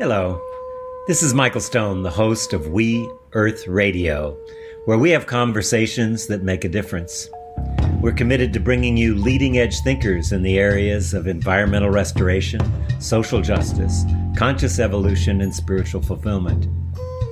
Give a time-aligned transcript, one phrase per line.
[0.00, 0.40] Hello.
[1.08, 4.38] This is Michael Stone, the host of We Earth Radio,
[4.84, 7.28] where we have conversations that make a difference.
[8.00, 12.60] We're committed to bringing you leading edge thinkers in the areas of environmental restoration,
[13.00, 14.04] social justice,
[14.36, 16.68] conscious evolution, and spiritual fulfillment.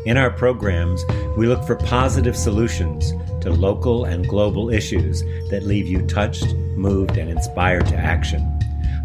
[0.04, 1.04] In our programs,
[1.36, 3.12] we look for positive solutions
[3.42, 8.55] to local and global issues that leave you touched, moved, and inspired to action.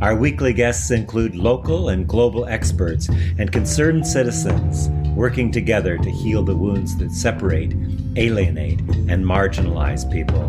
[0.01, 3.07] Our weekly guests include local and global experts
[3.37, 7.75] and concerned citizens working together to heal the wounds that separate,
[8.15, 10.41] alienate, and marginalize people.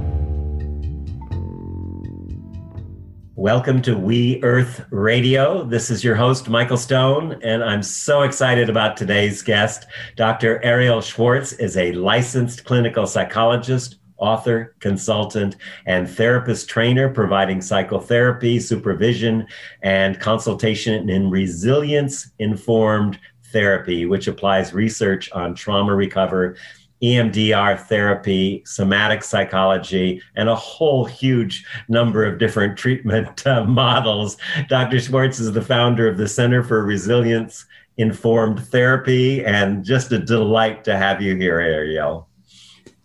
[3.34, 5.64] Welcome to We Earth Radio.
[5.64, 9.86] This is your host, Michael Stone, and I'm so excited about today's guest.
[10.16, 10.62] Dr.
[10.64, 19.46] Arielle Schwartz is a licensed clinical psychologist, author, consultant, and therapist trainer providing psychotherapy, supervision,
[19.82, 23.18] and consultation in resilience informed
[23.52, 26.56] therapy, which applies research on trauma recovery.
[27.02, 34.36] EMDR therapy, somatic psychology, and a whole huge number of different treatment uh, models.
[34.68, 35.00] Dr.
[35.00, 40.84] Schwartz is the founder of the Center for Resilience Informed Therapy, and just a delight
[40.84, 42.26] to have you here, Arielle.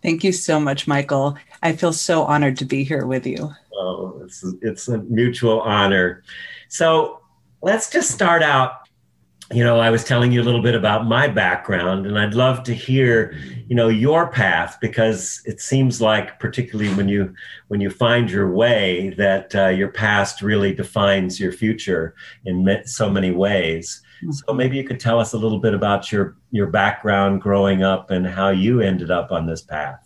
[0.02, 1.36] Thank you so much, Michael.
[1.62, 3.50] I feel so honored to be here with you.
[3.74, 6.22] Oh, it's, it's a mutual honor.
[6.68, 7.20] So
[7.62, 8.72] let's just start out.
[9.50, 12.62] You know, I was telling you a little bit about my background, and I'd love
[12.64, 13.34] to hear,
[13.66, 17.34] you know, your path because it seems like, particularly when you
[17.68, 23.08] when you find your way, that uh, your past really defines your future in so
[23.08, 24.02] many ways.
[24.30, 28.10] So maybe you could tell us a little bit about your your background growing up
[28.10, 30.04] and how you ended up on this path.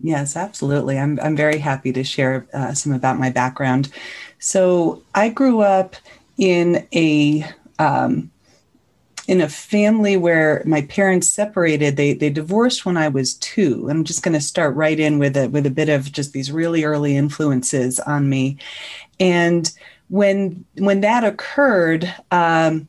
[0.00, 0.98] Yes, absolutely.
[0.98, 3.90] I'm I'm very happy to share uh, some about my background.
[4.38, 5.96] So I grew up
[6.36, 7.44] in a
[7.78, 8.30] um,
[9.26, 11.96] in a family where my parents separated.
[11.96, 13.88] They they divorced when I was two.
[13.88, 16.52] I'm just going to start right in with a with a bit of just these
[16.52, 18.58] really early influences on me,
[19.18, 19.70] and
[20.08, 22.12] when when that occurred.
[22.30, 22.88] Um,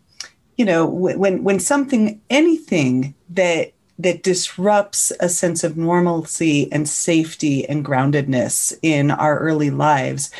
[0.57, 7.67] you know when when something anything that that disrupts a sense of normalcy and safety
[7.69, 10.31] and groundedness in our early lives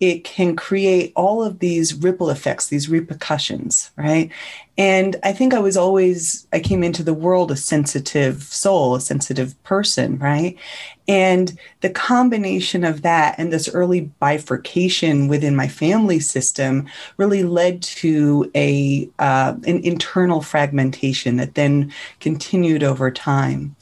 [0.00, 4.30] it can create all of these ripple effects these repercussions right?
[4.76, 9.00] And i think i was always i came into the world a sensitive soul a
[9.00, 10.58] sensitive person right
[11.06, 16.86] and the combination of that and this early bifurcation within my family system
[17.18, 23.76] really led to a uh, an internal fragmentation that then continued over time.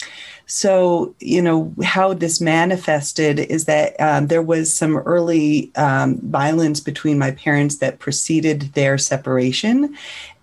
[0.46, 6.78] So, you know, how this manifested is that um, there was some early um, violence
[6.78, 9.96] between my parents that preceded their separation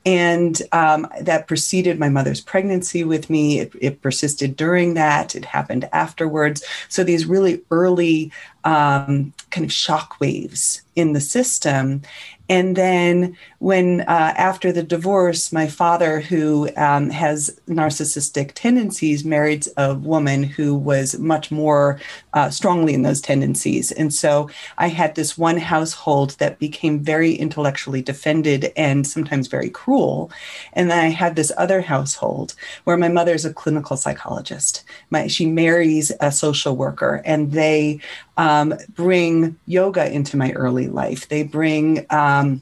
[0.05, 3.59] and um, that preceded my mother's pregnancy with me.
[3.59, 5.35] It, it, persisted during that.
[5.35, 6.63] It happened afterwards.
[6.87, 8.31] So these really early
[8.63, 12.01] um, kind of shock waves in the system,
[12.49, 19.67] and then, when uh, after the divorce, my father, who um, has narcissistic tendencies, married
[19.77, 21.99] a woman who was much more
[22.33, 23.91] uh, strongly in those tendencies.
[23.91, 24.49] And so
[24.79, 30.31] I had this one household that became very intellectually defended and sometimes very cruel.
[30.73, 32.55] And then I had this other household
[32.85, 34.83] where my mother is a clinical psychologist.
[35.11, 37.99] My, she marries a social worker, and they
[38.39, 41.27] um, bring yoga into my early life.
[41.27, 42.61] They bring um,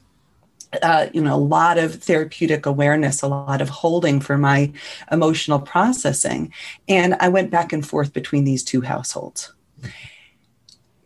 [0.82, 4.72] uh, you know, a lot of therapeutic awareness, a lot of holding for my
[5.10, 6.52] emotional processing.
[6.88, 9.52] And I went back and forth between these two households.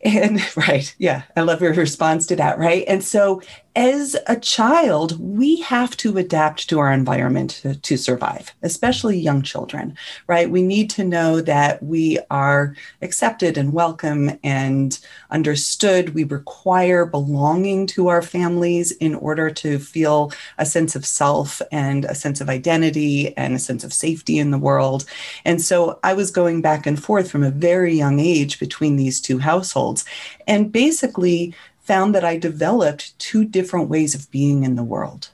[0.03, 2.83] And right, yeah, I love your response to that, right?
[2.87, 3.41] And so
[3.75, 9.41] as a child, we have to adapt to our environment to, to, survive, especially young
[9.41, 9.97] children,
[10.27, 10.49] right?
[10.49, 14.99] We need to know that we are accepted and welcome and
[15.31, 16.13] understood.
[16.13, 22.05] We require belonging to our families in order to feel a sense of self and
[22.05, 25.05] a sense of identity and a sense of safety in the world.
[25.45, 29.19] And so I was going back and forth from a very young age between these
[29.19, 30.05] two households.
[30.47, 35.29] And basically, found that I developed two different ways of being in the world.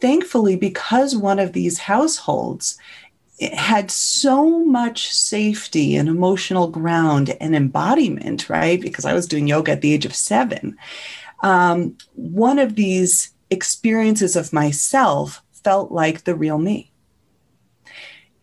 [0.00, 2.78] Thankfully, because one of these households
[3.52, 8.80] had so much safety and emotional ground and embodiment, right?
[8.80, 10.76] Because I was doing yoga at the age of seven.
[11.42, 16.90] Um, one of these experiences of myself felt like the real me.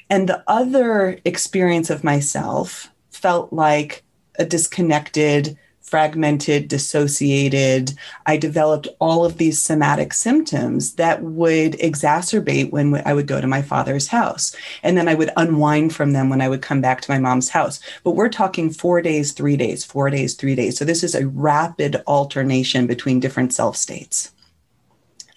[0.10, 4.04] And the other experience of myself felt like
[4.38, 5.58] a disconnected,
[5.95, 7.94] fragmented, dissociated.
[8.25, 13.47] I developed all of these somatic symptoms that would exacerbate when I would go to
[13.47, 14.53] my father's house.
[14.83, 17.47] And then I would unwind from them when I would come back to my mom's
[17.47, 17.80] house.
[18.03, 20.77] But we're talking four days, three days, four days, three days.
[20.77, 24.33] So this is a rapid alternation between different self states.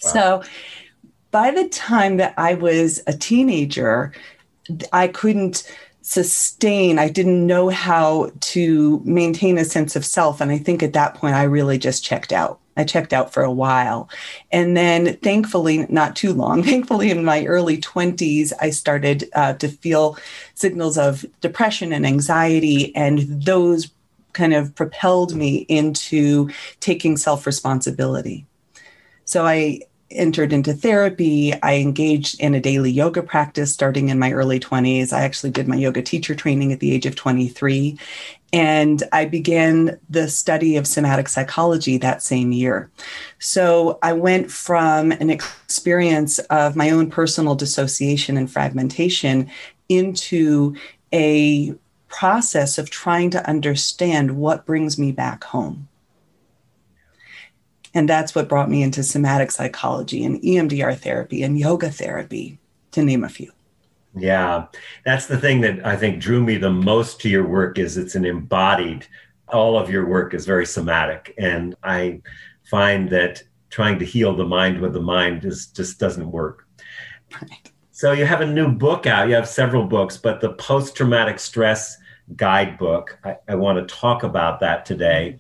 [0.06, 0.10] Wow.
[0.10, 0.42] So
[1.30, 4.12] by the time that I was a teenager,
[4.92, 5.72] I couldn't
[6.08, 10.40] sustain i didn't know how to maintain a sense of self.
[10.40, 12.58] And i think at that point i really just checked out.
[12.78, 14.08] I checked out for a while.
[14.50, 19.68] And then thankfully not too long thankfully in my early 20s i started uh, to
[19.68, 20.16] feel
[20.54, 22.96] signals of depression and anxiety.
[22.96, 23.90] And those
[24.32, 26.48] kind of propelled me into
[26.80, 28.46] taking self responsibility
[29.26, 31.52] so i entered into therapy.
[31.62, 35.12] I engaged in a daily yoga practice starting in my early 20s.
[35.12, 37.98] I actually did my yoga teacher training at the age of 23.
[38.52, 42.90] And I began the study of somatic psychology that same year.
[43.38, 49.50] So I went from an experience of my own personal dissociation and fragmentation
[49.88, 50.76] into
[51.12, 51.74] a
[52.08, 55.87] process of trying to understand what brings me back home.
[57.94, 62.58] And that's what brought me into somatic psychology and EMDR therapy and yoga therapy,
[62.92, 63.50] to name a few.
[64.14, 64.66] Yeah,
[65.04, 68.14] that's the thing that I think drew me the most to your work is it's
[68.14, 69.06] an embodied.
[69.48, 72.22] All of your work is very somatic, and I
[72.70, 76.66] find that trying to heal the mind with the mind is just doesn't work.
[77.40, 77.70] Right.
[77.90, 79.28] So you have a new book out.
[79.28, 81.96] You have several books, but the post traumatic stress
[82.36, 83.18] guidebook.
[83.24, 85.38] I, I want to talk about that today.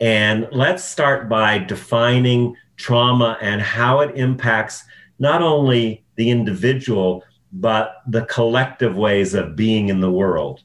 [0.00, 4.84] And let's start by defining trauma and how it impacts
[5.18, 10.62] not only the individual, but the collective ways of being in the world.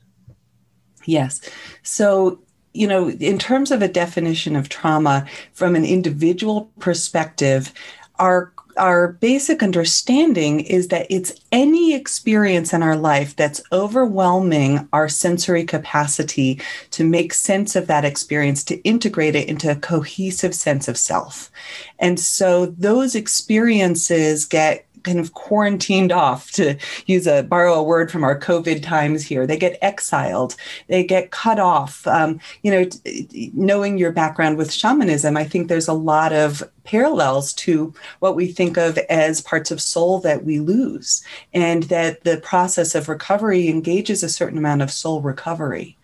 [1.05, 1.41] Yes.
[1.81, 2.39] So,
[2.73, 7.73] you know, in terms of a definition of trauma from an individual perspective,
[8.19, 15.09] our our basic understanding is that it's any experience in our life that's overwhelming our
[15.09, 16.61] sensory capacity
[16.91, 21.51] to make sense of that experience, to integrate it into a cohesive sense of self.
[21.99, 28.11] And so those experiences get kind of quarantined off to use a borrow a word
[28.11, 29.45] from our covid times here.
[29.45, 30.55] They get exiled.
[30.87, 32.05] They get cut off.
[32.07, 36.63] Um, you know t- knowing your background with shamanism i think there's a lot of
[36.83, 41.23] parallels to what we think of as parts of soul that we lose
[41.53, 45.97] and that the process of recovery engages a certain amount of soul recovery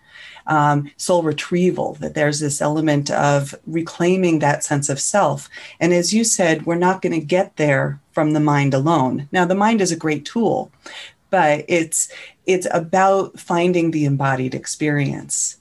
[0.47, 5.47] um, soul retrieval, that there's this element of reclaiming that sense of self.
[5.79, 9.30] And as you said, we're not going to get there from the mind alone.
[9.31, 10.74] Now, the mind is a great tool,
[11.30, 12.12] but it's
[12.45, 15.56] it's about finding the embodied experience.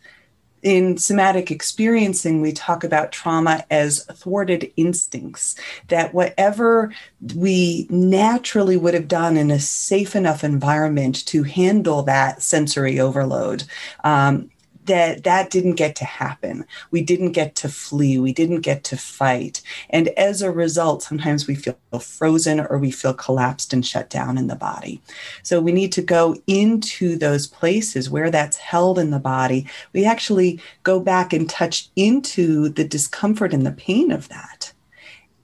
[0.64, 5.54] In somatic experiencing, we talk about trauma as thwarted instincts,
[5.86, 6.92] that whatever
[7.36, 13.62] we naturally would have done in a safe enough environment to handle that sensory overload,
[14.02, 14.50] um,
[14.88, 16.66] that that didn't get to happen.
[16.90, 18.18] We didn't get to flee.
[18.18, 19.62] We didn't get to fight.
[19.90, 24.36] And as a result, sometimes we feel frozen or we feel collapsed and shut down
[24.36, 25.00] in the body.
[25.42, 29.66] So we need to go into those places where that's held in the body.
[29.92, 34.72] We actually go back and touch into the discomfort and the pain of that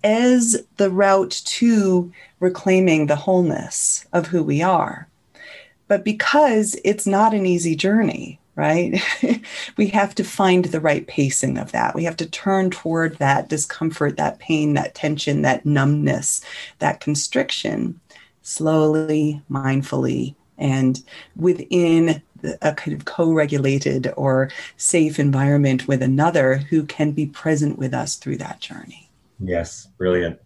[0.02, 5.08] as the route to reclaiming the wholeness of who we are.
[5.88, 9.00] But because it's not an easy journey, right?
[9.76, 11.94] we have to find the right pacing of that.
[11.94, 16.42] We have to turn toward that discomfort, that pain, that tension, that numbness,
[16.78, 18.00] that constriction
[18.42, 21.02] slowly, mindfully, and
[21.34, 22.22] within
[22.62, 27.94] a kind of co regulated or safe environment with another who can be present with
[27.94, 29.10] us through that journey.
[29.40, 30.38] Yes, brilliant.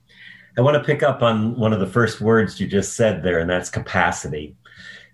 [0.57, 3.39] I want to pick up on one of the first words you just said there,
[3.39, 4.57] and that's capacity,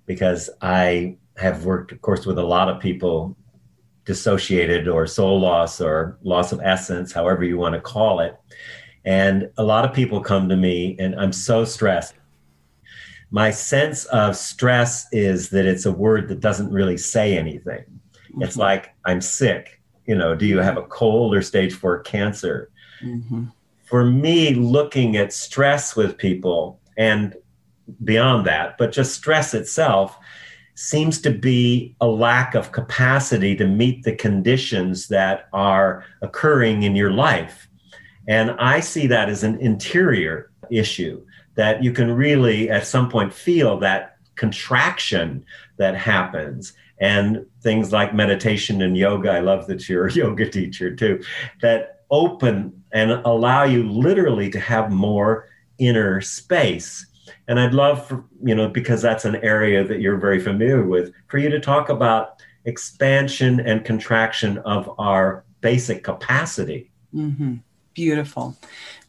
[0.07, 3.37] because I have worked, of course, with a lot of people
[4.05, 8.37] dissociated or soul loss or loss of essence, however you want to call it.
[9.05, 12.15] And a lot of people come to me and I'm so stressed.
[13.31, 17.83] My sense of stress is that it's a word that doesn't really say anything.
[17.83, 18.43] Mm-hmm.
[18.43, 19.81] It's like, I'm sick.
[20.07, 22.71] You know, do you have a cold or stage four cancer?
[23.03, 23.45] Mm-hmm.
[23.85, 27.35] For me, looking at stress with people and
[28.05, 30.17] beyond that, but just stress itself,
[30.75, 36.97] seems to be a lack of capacity to meet the conditions that are occurring in
[36.97, 37.69] your life.
[38.27, 43.33] And I see that as an interior issue that you can really at some point
[43.33, 45.45] feel that contraction
[45.77, 49.31] that happens and things like meditation and yoga.
[49.31, 51.23] I love that you're a yoga teacher too,
[51.61, 57.07] that open and allow you literally to have more inner space.
[57.47, 61.13] And I'd love for, you know, because that's an area that you're very familiar with,
[61.29, 66.91] for you to talk about expansion and contraction of our basic capacity.
[67.15, 67.57] Mm-hmm.
[67.93, 68.57] Beautiful,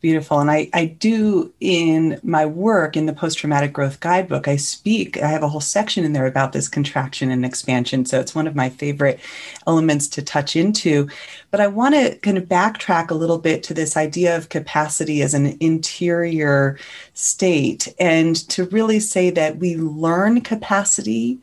[0.02, 0.40] beautiful.
[0.40, 5.22] And I, I do in my work in the post traumatic growth guidebook, I speak,
[5.22, 8.06] I have a whole section in there about this contraction and expansion.
[8.06, 9.20] So it's one of my favorite
[9.68, 11.10] elements to touch into.
[11.52, 15.22] But I want to kind of backtrack a little bit to this idea of capacity
[15.22, 16.78] as an interior
[17.14, 21.40] state and to really say that we learn capacity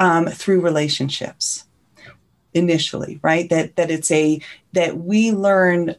[0.00, 1.64] um, through relationships
[2.54, 4.40] initially right that that it's a
[4.72, 5.94] that we learn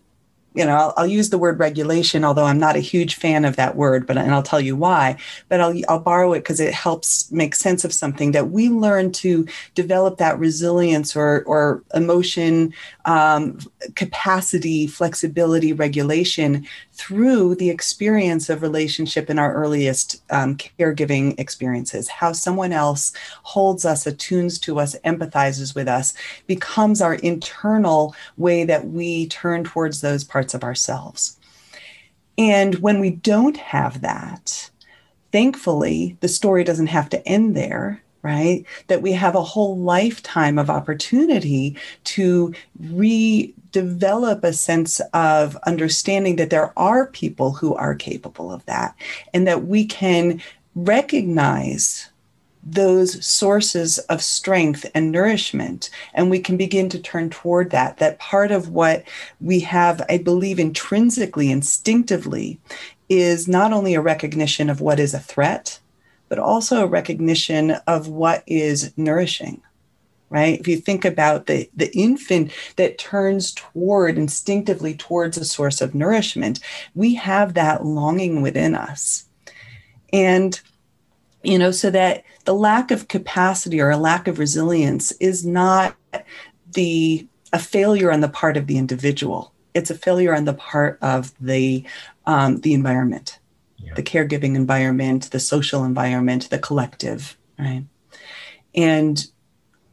[0.56, 3.56] you know, I'll, I'll, use the word regulation, although I'm not a huge fan of
[3.58, 5.18] that word, but and I'll tell you why.
[5.48, 9.12] But I'll I'll borrow it because it helps make sense of something that we learn
[9.14, 12.74] to develop that resilience or or emotion
[13.06, 13.60] um,
[13.96, 16.66] capacity, flexibility, regulation
[17.00, 22.10] through the experience of relationship in our earliest um, caregiving experiences.
[22.10, 23.14] How someone else
[23.44, 26.14] holds us, attunes to us, empathizes with us,
[26.46, 31.40] becomes our internal way that we turn towards those parts of ourselves.
[32.38, 34.70] And when we don't have that,
[35.32, 38.66] thankfully, the story doesn't have to end there right?
[38.88, 46.50] That we have a whole lifetime of opportunity to redevelop a sense of understanding that
[46.50, 48.96] there are people who are capable of that
[49.34, 50.42] and that we can
[50.76, 52.10] recognize
[52.62, 58.20] those sources of strength and nourishment and we can begin to turn toward that that
[58.20, 59.04] part of what
[59.40, 62.60] we have i believe intrinsically instinctively
[63.08, 65.80] is not only a recognition of what is a threat
[66.30, 69.62] but also a recognition of what is nourishing
[70.30, 70.60] right?
[70.60, 75.96] If you think about the the infant that turns toward instinctively towards a source of
[75.96, 76.60] nourishment
[76.96, 79.26] we have that longing within us.
[80.14, 80.60] And
[81.44, 85.96] you know so that the lack of capacity or a lack of resilience is not
[86.74, 89.54] the a failure on the part of the individual.
[89.74, 91.84] It's a failure on the part of the
[92.26, 93.39] um, the environment
[93.80, 93.94] yeah.
[93.96, 97.86] the caregiving environment, the social environment, the collective, right?
[98.76, 99.26] And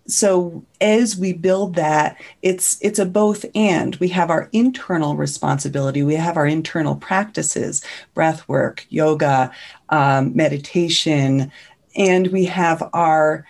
[0.06, 6.02] so as we build that it's it's a both and we have our internal responsibility
[6.02, 9.50] we have our internal practices breath work yoga
[9.88, 11.50] um, meditation
[11.96, 13.46] and we have our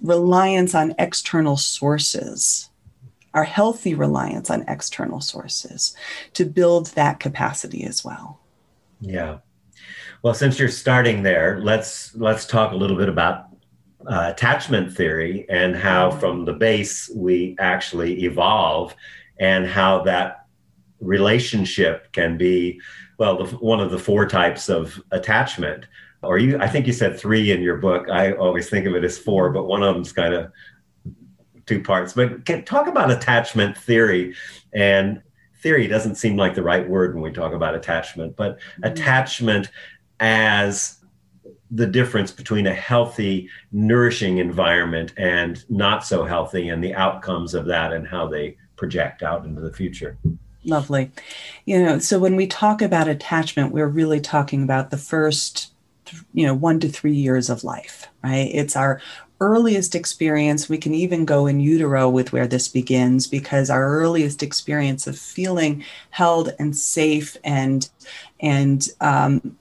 [0.00, 2.70] reliance on external sources
[3.34, 5.94] our healthy reliance on external sources
[6.32, 8.40] to build that capacity as well
[9.00, 9.38] yeah
[10.22, 13.46] well, since you're starting there, let's let's talk a little bit about
[14.06, 18.94] uh, attachment theory and how from the base we actually evolve
[19.38, 20.46] and how that
[21.00, 22.80] relationship can be
[23.18, 25.86] well the, one of the four types of attachment.
[26.22, 28.10] Or you i think you said three in your book.
[28.10, 30.52] I always think of it as four but one of them's kind of
[31.64, 32.12] two parts.
[32.12, 34.34] But can talk about attachment theory.
[34.74, 35.22] And
[35.62, 38.84] theory doesn't seem like the right word when we talk about attachment but mm-hmm.
[38.84, 39.70] attachment
[40.20, 40.98] as
[41.70, 47.66] the difference between a healthy, nourishing environment and not so healthy, and the outcomes of
[47.66, 50.16] that and how they project out into the future.
[50.64, 51.10] Lovely.
[51.64, 55.72] You know, so when we talk about attachment, we're really talking about the first,
[56.34, 58.50] you know, one to three years of life, right?
[58.52, 59.00] It's our
[59.40, 60.68] earliest experience.
[60.68, 65.18] We can even go in utero with where this begins because our earliest experience of
[65.18, 67.88] feeling held and safe and
[68.40, 69.56] and um,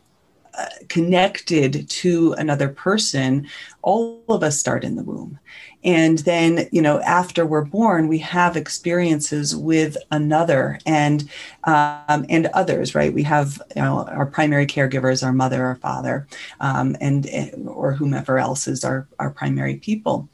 [0.88, 3.48] connected to another person,
[3.82, 5.40] all of us start in the womb.
[5.84, 11.30] And then, you know, after we're born, we have experiences with another and
[11.64, 13.14] um, and others, right?
[13.14, 16.28] We have you know, our primary caregivers, our mother, our father,
[16.60, 17.30] um, and
[17.66, 20.28] or whomever else is our our primary people,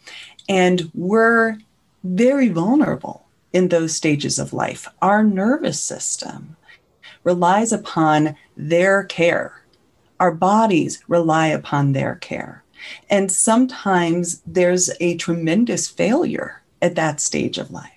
[0.50, 1.58] and we're
[2.04, 4.88] very vulnerable in those stages of life.
[5.02, 6.56] Our nervous system
[7.24, 9.62] relies upon their care
[10.20, 12.64] our bodies rely upon their care.
[13.10, 17.92] And sometimes there's a tremendous failure at that stage of life.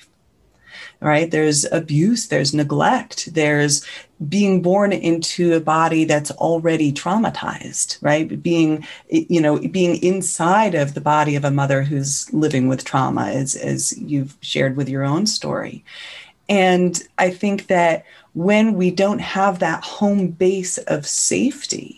[1.00, 1.30] Right?
[1.30, 3.86] There's abuse, there's neglect, there's
[4.28, 8.42] being born into a body that's already traumatized, right?
[8.42, 13.26] Being, you know, being inside of the body of a mother who's living with trauma,
[13.26, 15.84] as, as you've shared with your own story.
[16.48, 21.97] And I think that when we don't have that home base of safety,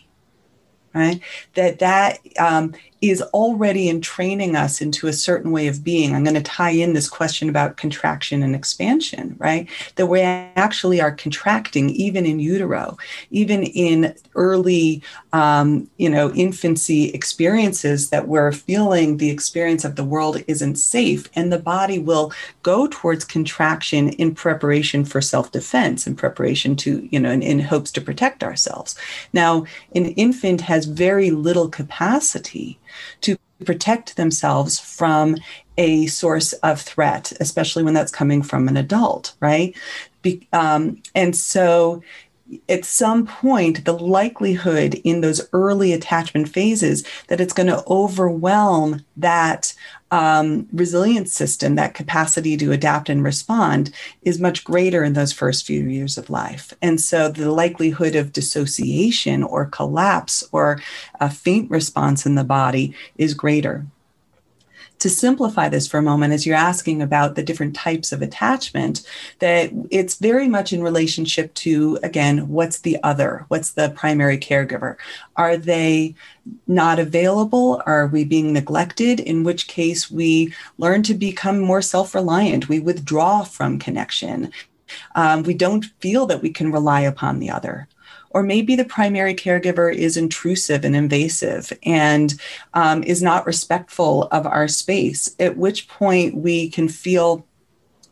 [0.94, 1.20] right?
[1.54, 6.14] That that um, is already entraining us into a certain way of being.
[6.14, 9.68] I'm going to tie in this question about contraction and expansion, right?
[9.96, 12.98] That we actually are contracting even in utero,
[13.30, 15.02] even in early,
[15.32, 21.28] um, you know, infancy experiences that we're feeling the experience of the world isn't safe.
[21.34, 27.08] And the body will go towards contraction in preparation for self defense, in preparation to,
[27.10, 28.94] you know, in, in hopes to protect ourselves.
[29.32, 29.64] Now,
[29.94, 32.78] an infant has very little capacity
[33.22, 35.36] to protect themselves from
[35.76, 39.76] a source of threat, especially when that's coming from an adult, right?
[40.22, 42.02] Be, um, and so
[42.68, 49.04] at some point, the likelihood in those early attachment phases that it's going to overwhelm
[49.16, 49.72] that
[50.10, 53.90] um, resilience system, that capacity to adapt and respond,
[54.22, 56.72] is much greater in those first few years of life.
[56.82, 60.80] And so the likelihood of dissociation or collapse or
[61.20, 63.86] a faint response in the body is greater
[65.00, 69.02] to simplify this for a moment, as you're asking about the different types of attachment,
[69.38, 73.46] that it's very much in relationship to, again, what's the other?
[73.48, 74.96] What's the primary caregiver?
[75.36, 76.14] Are they
[76.66, 77.82] not available?
[77.86, 79.20] Are we being neglected?
[79.20, 82.68] In which case, we learn to become more self reliant.
[82.68, 84.52] We withdraw from connection.
[85.14, 87.88] Um, we don't feel that we can rely upon the other
[88.30, 92.40] or maybe the primary caregiver is intrusive and invasive and
[92.74, 97.46] um, is not respectful of our space, at which point we can feel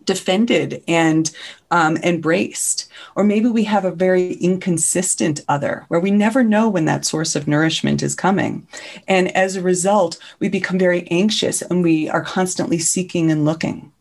[0.04, 1.30] defended and
[1.70, 2.90] um, embraced.
[3.14, 7.36] Or maybe we have a very inconsistent other where we never know when that source
[7.36, 8.66] of nourishment is coming.
[9.06, 13.92] And as a result, we become very anxious and we are constantly seeking and looking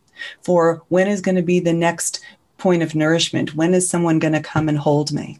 [0.42, 2.24] for when is going to be the next
[2.58, 3.56] point of nourishment?
[3.56, 5.40] When is someone going to come and hold me?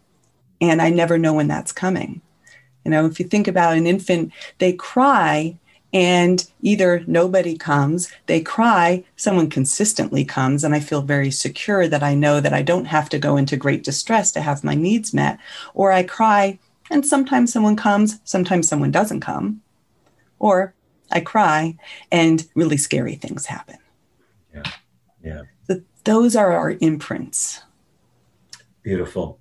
[0.62, 2.22] And I never know when that's coming.
[2.84, 5.58] You know, if you think about an infant, they cry
[5.94, 12.04] and either nobody comes, they cry, someone consistently comes, and I feel very secure that
[12.04, 15.14] I know that I don't have to go into great distress to have my needs
[15.14, 15.40] met,
[15.74, 16.60] or I cry
[16.90, 19.62] and sometimes someone comes, sometimes someone doesn't come,
[20.40, 20.74] or
[21.12, 21.78] I cry
[22.12, 23.78] and really scary things happen.
[24.54, 24.64] Yeah.
[25.24, 25.42] Yeah.
[25.68, 27.62] So those are our imprints.
[28.84, 29.40] Beautiful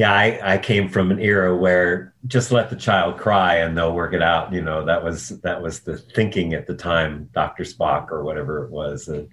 [0.00, 3.92] yeah, I, I came from an era where just let the child cry and they'll
[3.92, 4.50] work it out.
[4.50, 7.64] You know, that was that was the thinking at the time, Dr.
[7.64, 9.08] Spock or whatever it was.
[9.08, 9.28] And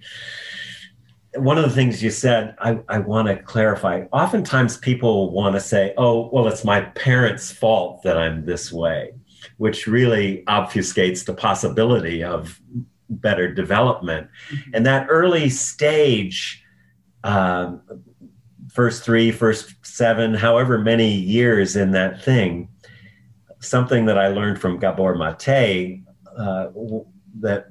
[1.36, 4.04] one of the things you said, I, I want to clarify.
[4.12, 9.14] Oftentimes people want to say, oh, well, it's my parents' fault that I'm this way,
[9.56, 12.60] which really obfuscates the possibility of
[13.08, 14.28] better development.
[14.50, 14.70] Mm-hmm.
[14.74, 16.62] And that early stage,
[17.24, 17.80] um,
[18.78, 22.68] first three, first seven, however many years in that thing,
[23.58, 26.04] something that I learned from Gabor Mate
[26.38, 26.68] uh,
[27.40, 27.70] that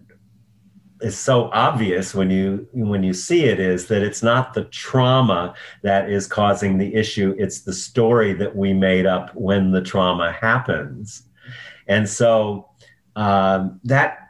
[0.99, 5.55] is so obvious when you when you see it is that it's not the trauma
[5.81, 10.33] that is causing the issue it's the story that we made up when the trauma
[10.33, 11.23] happens.
[11.87, 12.67] And so
[13.15, 14.27] um, that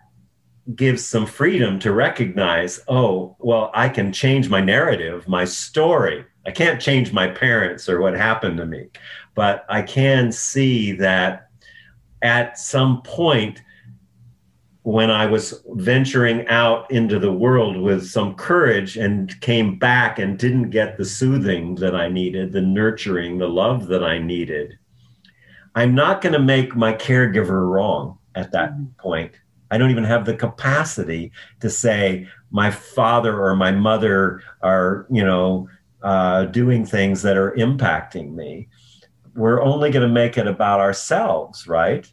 [0.75, 6.51] gives some freedom to recognize oh well i can change my narrative my story I
[6.51, 8.87] can't change my parents or what happened to me,
[9.35, 11.49] but I can see that
[12.21, 13.61] at some point
[14.83, 20.39] when I was venturing out into the world with some courage and came back and
[20.39, 24.79] didn't get the soothing that I needed, the nurturing, the love that I needed,
[25.75, 28.85] I'm not going to make my caregiver wrong at that mm-hmm.
[28.97, 29.33] point.
[29.69, 35.25] I don't even have the capacity to say my father or my mother are, you
[35.25, 35.67] know,
[36.07, 38.69] uh, doing things that are impacting me.
[39.35, 42.09] We're only going to make it about ourselves, right?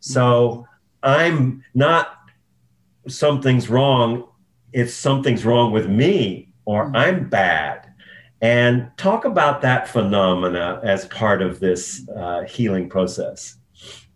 [0.00, 0.66] So
[1.04, 2.16] I'm not
[3.06, 4.26] something's wrong.
[4.72, 6.96] If something's wrong with me or mm-hmm.
[6.96, 7.92] I'm bad.
[8.40, 13.57] And talk about that phenomena as part of this uh, healing process.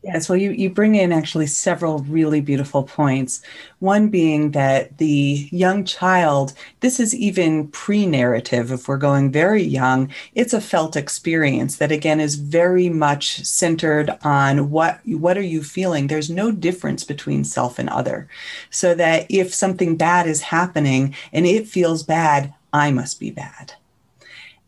[0.05, 3.41] Yes, well, you, you bring in actually several really beautiful points.
[3.79, 9.63] One being that the young child, this is even pre narrative, if we're going very
[9.63, 15.41] young, it's a felt experience that again is very much centered on what, what are
[15.41, 16.09] you feeling?
[16.09, 18.29] There's no difference between self and other.
[18.71, 23.75] So that if something bad is happening and it feels bad, I must be bad.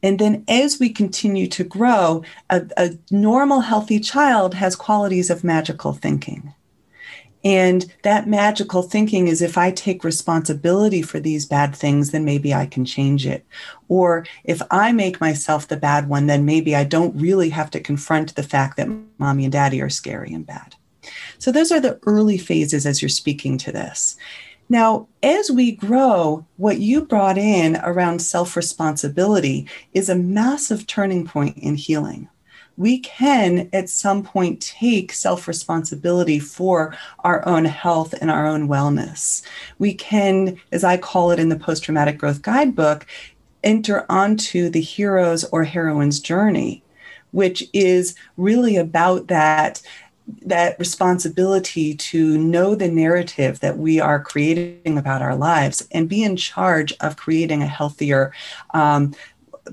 [0.05, 5.43] And then as we continue to grow, a, a normal, healthy child has qualities of
[5.43, 6.53] magical thinking.
[7.43, 12.53] And that magical thinking is if I take responsibility for these bad things, then maybe
[12.53, 13.47] I can change it.
[13.88, 17.81] Or if I make myself the bad one, then maybe I don't really have to
[17.81, 20.75] confront the fact that mommy and daddy are scary and bad.
[21.38, 24.19] So those are the early phases as you're speaking to this.
[24.68, 31.27] Now, as we grow, what you brought in around self responsibility is a massive turning
[31.27, 32.29] point in healing.
[32.77, 38.68] We can at some point take self responsibility for our own health and our own
[38.68, 39.42] wellness.
[39.79, 43.07] We can, as I call it in the post traumatic growth guidebook,
[43.62, 46.83] enter onto the hero's or heroine's journey,
[47.31, 49.81] which is really about that
[50.27, 56.23] that responsibility to know the narrative that we are creating about our lives and be
[56.23, 58.33] in charge of creating a healthier
[58.73, 59.15] um,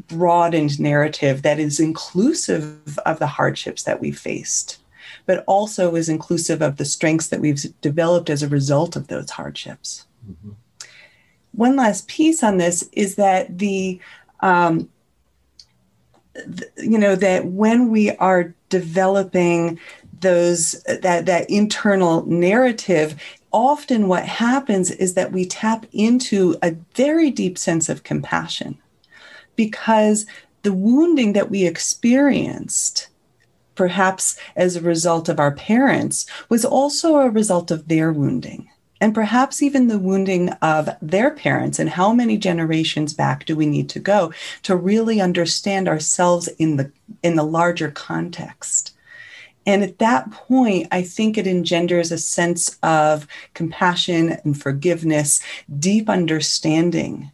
[0.07, 4.79] broadened narrative that is inclusive of the hardships that we've faced
[5.25, 9.31] but also is inclusive of the strengths that we've developed as a result of those
[9.31, 10.51] hardships mm-hmm.
[11.53, 13.99] one last piece on this is that the
[14.41, 14.89] um,
[16.77, 19.79] you know that when we are developing
[20.21, 27.29] those that that internal narrative often what happens is that we tap into a very
[27.29, 28.77] deep sense of compassion
[29.55, 30.25] because
[30.63, 33.07] the wounding that we experienced
[33.75, 38.69] perhaps as a result of our parents was also a result of their wounding.
[38.99, 43.65] And perhaps even the wounding of their parents and how many generations back do we
[43.65, 44.31] need to go
[44.61, 46.91] to really understand ourselves in the
[47.23, 48.90] in the larger context
[49.65, 55.41] and at that point, I think it engenders a sense of compassion and forgiveness,
[55.79, 57.31] deep understanding.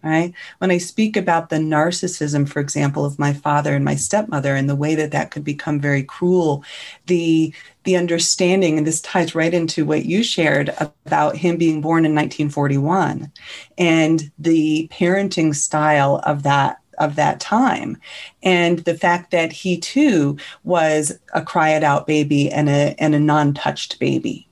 [0.00, 0.32] Right?
[0.58, 4.70] When I speak about the narcissism, for example, of my father and my stepmother, and
[4.70, 6.62] the way that that could become very cruel,
[7.06, 10.72] the the understanding, and this ties right into what you shared
[11.04, 13.32] about him being born in 1941,
[13.76, 17.96] and the parenting style of that of that time.
[18.42, 23.14] And the fact that he too was a cry it out baby and a, and
[23.14, 24.48] a non touched baby.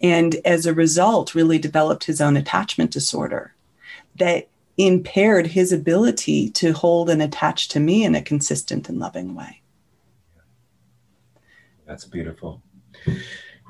[0.00, 3.54] And as a result, really developed his own attachment disorder
[4.18, 9.34] that impaired his ability to hold and attach to me in a consistent and loving
[9.34, 9.62] way.
[11.86, 12.62] That's beautiful.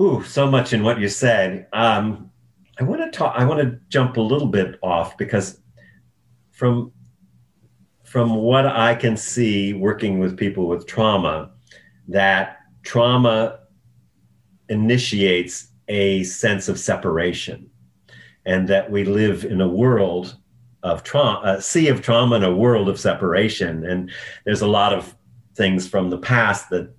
[0.01, 1.67] Ooh, so much in what you said.
[1.73, 2.31] Um,
[2.79, 3.35] I want to talk.
[3.37, 5.61] I want to jump a little bit off because
[6.51, 6.93] from
[8.17, 11.51] from what I can see working with people with trauma,
[12.09, 13.59] that trauma
[14.71, 17.69] initiates a sense of separation
[18.47, 20.35] and that we live in a world
[20.83, 23.85] of trauma, a sea of trauma and a world of separation.
[23.85, 24.11] And
[24.47, 25.15] there's a lot of
[25.55, 26.91] things from the past that,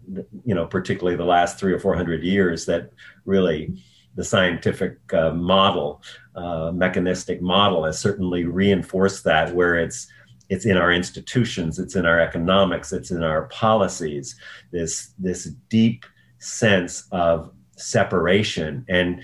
[0.45, 2.91] you know, particularly the last three or 400 years that
[3.25, 6.03] really the scientific uh, model,
[6.35, 10.05] uh, mechanistic model has certainly reinforced that where it's
[10.49, 14.35] it's in our institutions it's in our economics it's in our policies
[14.71, 16.05] this this deep
[16.39, 19.23] sense of separation and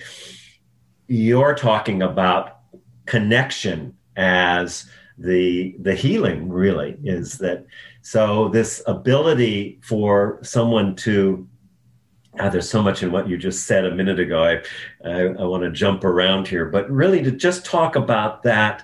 [1.08, 2.60] you're talking about
[3.06, 7.66] connection as the the healing really is that
[8.02, 11.48] so this ability for someone to
[12.40, 14.44] Ah, there's so much in what you just said a minute ago.
[14.44, 18.84] I, I, I want to jump around here, but really to just talk about that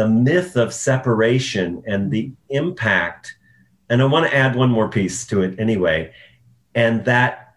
[0.00, 3.36] the myth of separation and the impact.
[3.90, 6.14] And I want to add one more piece to it anyway,
[6.74, 7.52] and that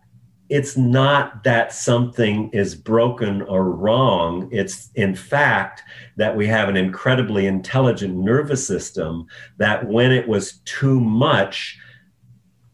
[0.49, 4.49] it's not that something is broken or wrong.
[4.51, 5.83] It's in fact
[6.17, 11.79] that we have an incredibly intelligent nervous system that when it was too much,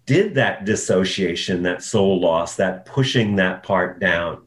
[0.08, 4.42] did that dissociation, that soul loss, that pushing that part down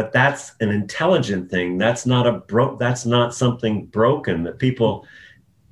[0.00, 1.76] but that's an intelligent thing.
[1.76, 5.06] That's not a bro that's not something broken that people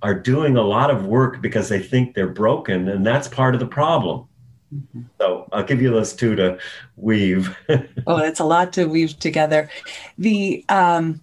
[0.03, 3.61] are doing a lot of work because they think they're broken and that's part of
[3.61, 4.27] the problem.
[4.75, 5.01] Mm-hmm.
[5.19, 6.59] so i'll give you those two to
[6.97, 7.57] weave.
[8.07, 9.71] Oh that's a lot to weave together.
[10.19, 11.23] The um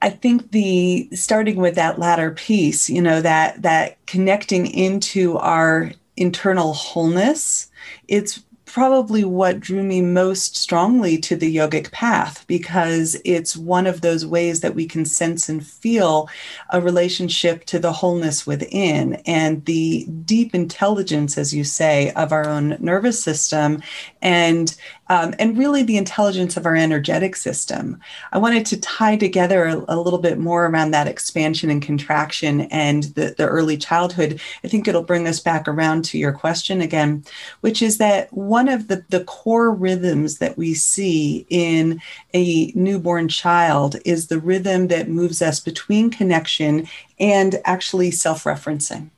[0.00, 5.92] I think the starting with that latter piece, you know, that that connecting into our
[6.16, 7.70] internal wholeness,
[8.08, 8.42] it's
[8.76, 14.26] probably what drew me most strongly to the yogic path because it's one of those
[14.26, 16.28] ways that we can sense and feel
[16.68, 22.46] a relationship to the wholeness within and the deep intelligence, as you say, of our
[22.46, 23.82] own nervous system
[24.20, 24.76] and
[25.08, 28.00] um, and really the intelligence of our energetic system.
[28.32, 32.62] I wanted to tie together a, a, little bit more around that expansion and contraction
[32.62, 34.40] and the, the early childhood.
[34.64, 37.24] I think it'll bring us back around to your question again,
[37.60, 42.00] which is that one of the, the core rhythms that we see in
[42.34, 46.86] a newborn child is the rhythm that moves us between connection
[47.18, 49.10] and actually self referencing.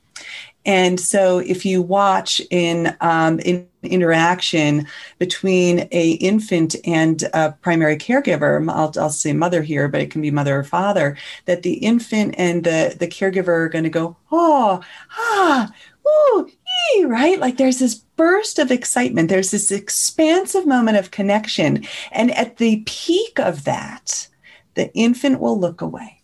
[0.68, 4.86] And so, if you watch in um, in interaction
[5.18, 10.20] between a infant and a primary caregiver, I'll, I'll say mother here, but it can
[10.20, 14.18] be mother or father, that the infant and the the caregiver are going to go,
[14.30, 15.72] oh, ah,
[16.06, 16.50] ooh,
[16.96, 17.40] ee, right?
[17.40, 19.30] Like there's this burst of excitement.
[19.30, 24.28] There's this expansive moment of connection, and at the peak of that,
[24.74, 26.20] the infant will look away.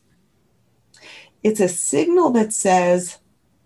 [1.43, 3.21] It's a signal that says,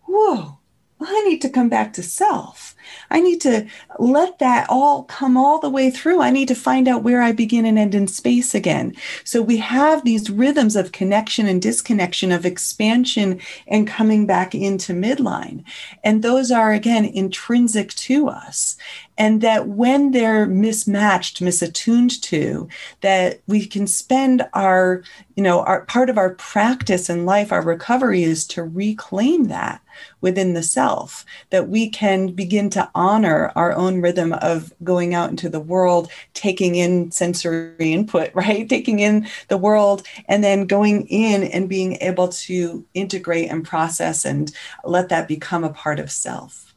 [0.06, 0.57] whoa
[1.00, 2.74] I need to come back to self.
[3.10, 3.66] I need to
[3.98, 6.20] let that all come all the way through.
[6.20, 8.94] I need to find out where I begin and end in space again.
[9.24, 14.92] So we have these rhythms of connection and disconnection, of expansion and coming back into
[14.92, 15.64] midline.
[16.04, 18.76] And those are, again, intrinsic to us
[19.18, 22.68] and that when they're mismatched misattuned to
[23.00, 25.02] that we can spend our
[25.34, 29.82] you know our part of our practice in life our recovery is to reclaim that
[30.20, 35.30] within the self that we can begin to honor our own rhythm of going out
[35.30, 38.68] into the world taking in sensory input right?
[38.68, 44.24] Taking in the world and then going in and being able to integrate and process
[44.24, 44.52] and
[44.84, 46.74] let that become a part of self.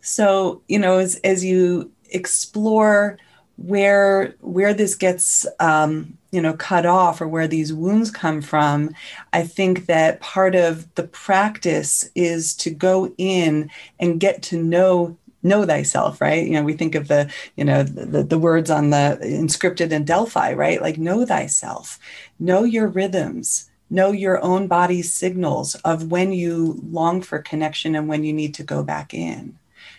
[0.00, 3.18] So, you know, as, as you explore
[3.60, 8.94] where where this gets um, you know cut off or where these wounds come from
[9.32, 13.68] i think that part of the practice is to go in
[13.98, 16.46] and get to know know thyself right?
[16.46, 20.04] You know we think of the you know the, the words on the inscripted in
[20.04, 20.80] delphi right?
[20.80, 21.98] Like know thyself
[22.38, 28.08] know your rhythms know your own body's signals of when you long for connection and
[28.08, 29.58] when you need to go back in.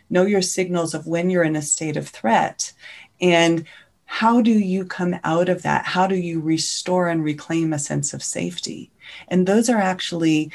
[0.09, 2.71] Know your signals of when you're in a state of threat
[3.21, 3.65] and
[4.05, 5.85] how do you come out of that?
[5.85, 8.91] How do you restore and reclaim a sense of safety?
[9.29, 10.51] And those are actually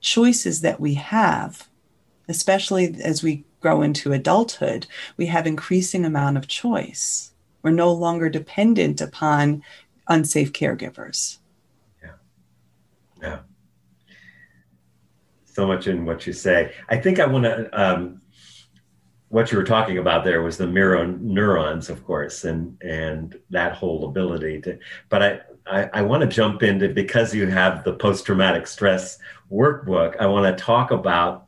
[0.00, 1.68] choices that we have
[2.30, 4.86] especially as we grow into adulthood
[5.18, 7.32] we have increasing amount of choice.
[7.62, 9.62] We're no longer dependent upon
[10.08, 11.38] unsafe caregivers.
[12.02, 12.12] Yeah.
[13.20, 13.38] Yeah.
[15.44, 16.72] So much in what you say.
[16.88, 18.19] I think i want to um,
[19.30, 23.72] what you were talking about there was the mirror neurons, of course, and and that
[23.72, 24.78] whole ability to.
[25.08, 29.18] But I I, I want to jump into because you have the post traumatic stress
[29.50, 30.16] workbook.
[30.20, 31.46] I want to talk about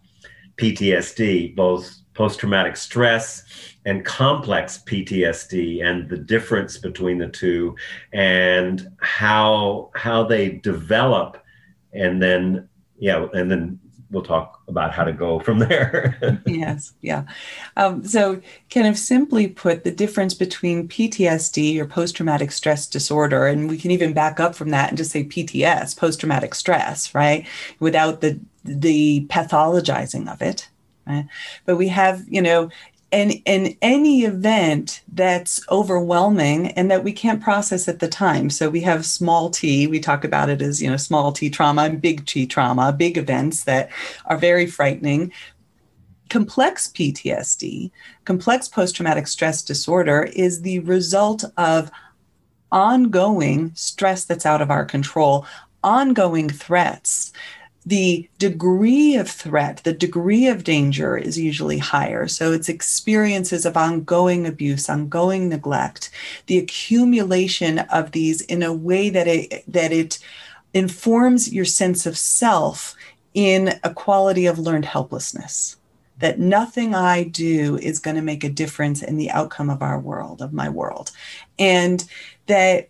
[0.56, 3.42] PTSD, both post traumatic stress
[3.84, 7.74] and complex PTSD, and the difference between the two,
[8.12, 11.36] and how how they develop,
[11.92, 13.80] and then yeah, and then
[14.12, 16.40] we'll talk about how to go from there.
[16.46, 17.24] yes, yeah.
[17.76, 23.46] Um, so, kind of simply put, the difference between PTSD or post traumatic stress disorder,
[23.46, 27.14] and we can even back up from that and just say PTS, post traumatic stress,
[27.14, 27.46] right?
[27.80, 30.68] Without the the pathologizing of it.
[31.04, 31.26] Right?
[31.66, 32.70] But we have, you know,
[33.12, 38.48] and in any event that's overwhelming and that we can't process at the time.
[38.48, 41.82] So we have small t we talk about it as you know small t trauma
[41.82, 43.90] and big t trauma big events that
[44.26, 45.32] are very frightening.
[46.30, 47.90] Complex ptsd
[48.24, 51.90] complex post-traumatic stress disorder is the result of
[52.70, 55.46] ongoing stress that's out of our control
[55.84, 57.32] ongoing threats
[57.84, 62.28] the degree of threat, the degree of danger is usually higher.
[62.28, 66.10] So it's experiences of ongoing abuse, ongoing neglect,
[66.46, 70.18] the accumulation of these in a way that it that it
[70.74, 72.94] informs your sense of self
[73.34, 75.76] in a quality of learned helplessness.
[76.18, 79.98] That nothing I do is going to make a difference in the outcome of our
[79.98, 81.10] world, of my world.
[81.58, 82.04] And
[82.46, 82.88] that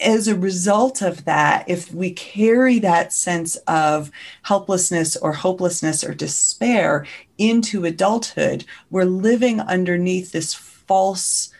[0.00, 4.10] as a result of that, if we carry that sense of
[4.42, 7.06] helplessness or hopelessness or despair
[7.38, 11.52] into adulthood, we're living underneath this false,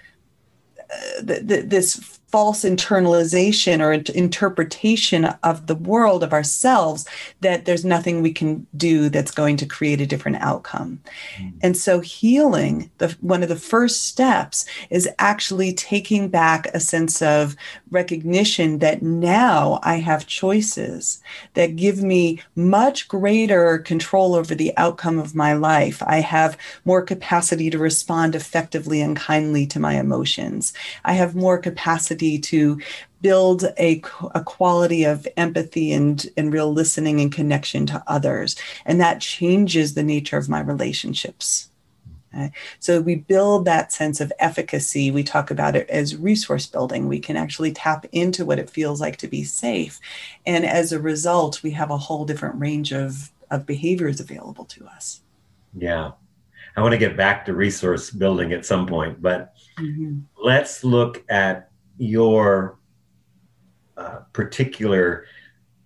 [0.79, 7.05] uh, th- th- this false internalization or interpretation of the world of ourselves
[7.41, 11.01] that there's nothing we can do that's going to create a different outcome.
[11.39, 11.53] Mm.
[11.63, 17.23] and so healing the one of the first steps is actually taking back a sense
[17.23, 17.57] of
[17.91, 21.21] recognition that now i have choices
[21.55, 26.03] that give me much greater control over the outcome of my life.
[26.07, 30.73] I have more capacity to respond effectively and kindly to my emotions.
[31.05, 32.81] I have more capacity capacity to
[33.23, 34.03] build a,
[34.35, 38.57] a quality of empathy and, and real listening and connection to others.
[38.87, 41.69] And that changes the nature of my relationships.
[42.33, 42.53] Okay?
[42.79, 45.11] So we build that sense of efficacy.
[45.11, 47.09] We talk about it as resource building.
[47.09, 50.01] We can actually tap into what it feels like to be safe.
[50.47, 54.87] And as a result, we have a whole different range of, of behaviors available to
[54.87, 55.21] us.
[55.77, 56.13] Yeah.
[56.77, 60.21] I want to get back to resource building at some point, but mm-hmm.
[60.43, 61.70] let's look at
[62.01, 62.79] your
[63.97, 65.27] uh, particular,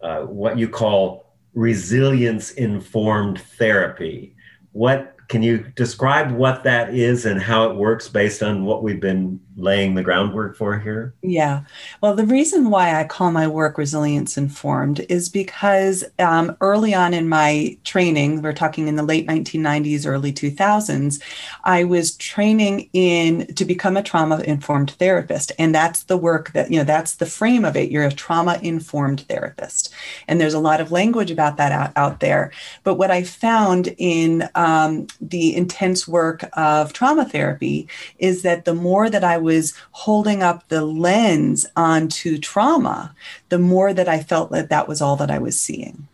[0.01, 4.37] uh, what you call resilience informed therapy.
[4.73, 9.01] What can you describe what that is and how it works based on what we've
[9.01, 11.15] been laying the groundwork for here?
[11.23, 11.63] Yeah.
[12.01, 17.15] Well, the reason why I call my work resilience informed is because um, early on
[17.15, 21.23] in my training, we're talking in the late 1990s, early 2000s,
[21.65, 25.53] I was training in to become a trauma informed therapist.
[25.59, 27.91] And that's the work that, you know, that's the frame of it.
[27.91, 29.93] You're a trauma informed therapist.
[30.27, 32.51] And there's a lot of language about that out, out there.
[32.83, 37.89] But what I found in um, the intense work of trauma therapy
[38.19, 43.15] is that the more that I was holding up the lens onto trauma,
[43.51, 46.09] the more that I felt that that was all that I was seeing.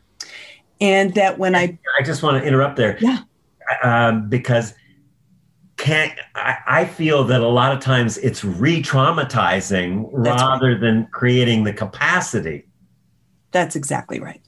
[0.81, 1.79] And that when I.
[1.99, 2.99] I just want to interrupt there.
[3.01, 3.21] Yeah.
[3.83, 4.75] Um, because
[5.77, 10.81] can't I, I, feel that a lot of times it's re-traumatizing That's rather right.
[10.81, 12.67] than creating the capacity
[13.53, 14.41] that's exactly right.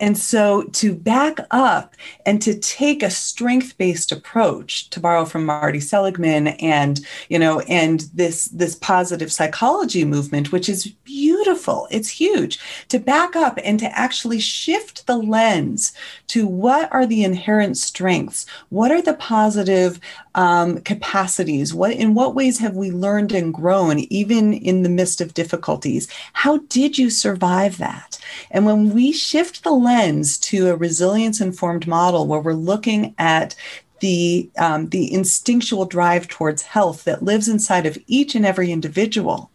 [0.00, 1.94] And so to back up
[2.26, 8.00] and to take a strength-based approach, to borrow from Marty Seligman and, you know, and
[8.14, 13.98] this this positive psychology movement, which is beautiful, it's huge, to back up and to
[13.98, 15.92] actually shift the lens
[16.28, 18.46] to what are the inherent strengths?
[18.68, 20.00] What are the positive
[20.34, 21.72] um, capacities?
[21.72, 26.08] What in what ways have we learned and grown, even in the midst of difficulties?
[26.32, 28.18] How did you survive that?
[28.50, 33.54] And when we shift the lens to a resilience informed model where we're looking at
[34.00, 39.50] the, um, the instinctual drive towards health that lives inside of each and every individual,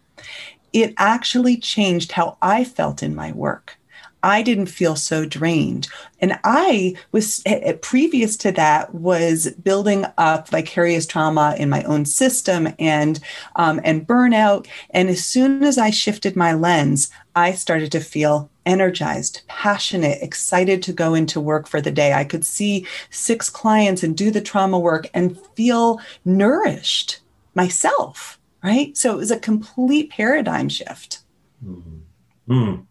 [0.74, 3.79] it actually changed how I felt in my work.
[4.24, 5.88] I didn't feel so drained.
[6.20, 7.44] And I was
[7.82, 13.20] previous to that was building up vicarious trauma in my own system and
[13.56, 14.68] um, and burnout.
[14.90, 20.84] And as soon as I shifted my lens, I started to feel energized, passionate, excited
[20.84, 22.14] to go into work for the day.
[22.14, 27.20] I could see six clients and do the trauma work and feel nourished
[27.56, 28.40] myself.
[28.62, 28.98] Right.
[28.98, 31.20] So it was a complete paradigm shift.
[31.66, 32.54] Mm-hmm.
[32.54, 32.86] Mm.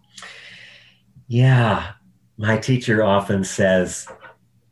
[1.28, 1.92] Yeah,
[2.38, 4.08] my teacher often says,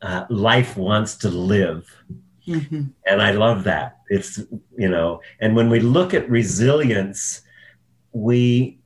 [0.01, 1.89] uh, life wants to live.
[2.47, 2.83] Mm-hmm.
[3.05, 3.99] And I love that.
[4.09, 4.39] It's,
[4.77, 7.41] you know, and when we look at resilience,
[8.11, 8.79] we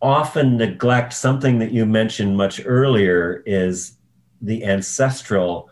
[0.00, 3.96] often neglect something that you mentioned much earlier is
[4.40, 5.70] the ancestral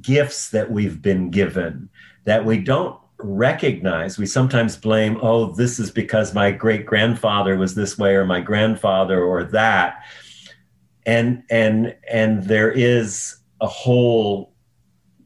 [0.00, 1.88] gifts that we've been given
[2.24, 7.74] that we don't recognize we sometimes blame oh this is because my great grandfather was
[7.74, 10.02] this way or my grandfather or that.
[11.06, 14.52] And and and there is a whole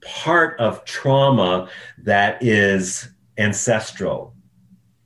[0.03, 4.35] part of trauma that is ancestral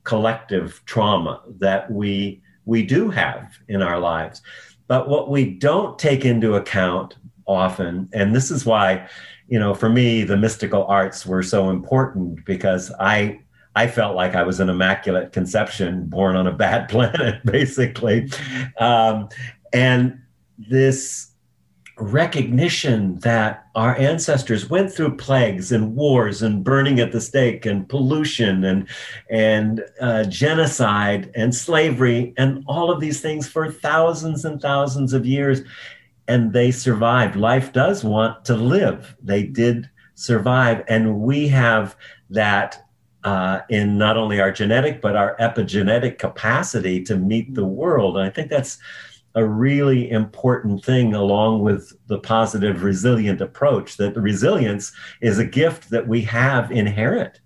[0.03, 4.41] collective trauma that we we do have in our lives.
[4.87, 7.15] But what we don't take into account
[7.47, 9.07] often and this is why
[9.47, 13.41] you know, for me, the mystical arts were so important because I
[13.75, 18.31] I felt like I was an immaculate conception born on a bad planet, basically.
[18.79, 19.29] Um,
[19.73, 20.19] and
[20.57, 21.31] this
[21.97, 27.87] recognition that our ancestors went through plagues and wars and burning at the stake and
[27.87, 28.87] pollution and
[29.29, 35.25] and uh, genocide and slavery and all of these things for thousands and thousands of
[35.25, 35.61] years
[36.27, 37.35] and they survived.
[37.35, 39.15] Life does want to live.
[39.21, 40.83] They did survive.
[40.87, 41.95] And we have
[42.29, 42.85] that
[43.23, 48.17] uh, in not only our genetic, but our epigenetic capacity to meet the world.
[48.17, 48.77] And I think that's
[49.33, 55.89] a really important thing, along with the positive, resilient approach, that resilience is a gift
[55.89, 57.41] that we have inherent.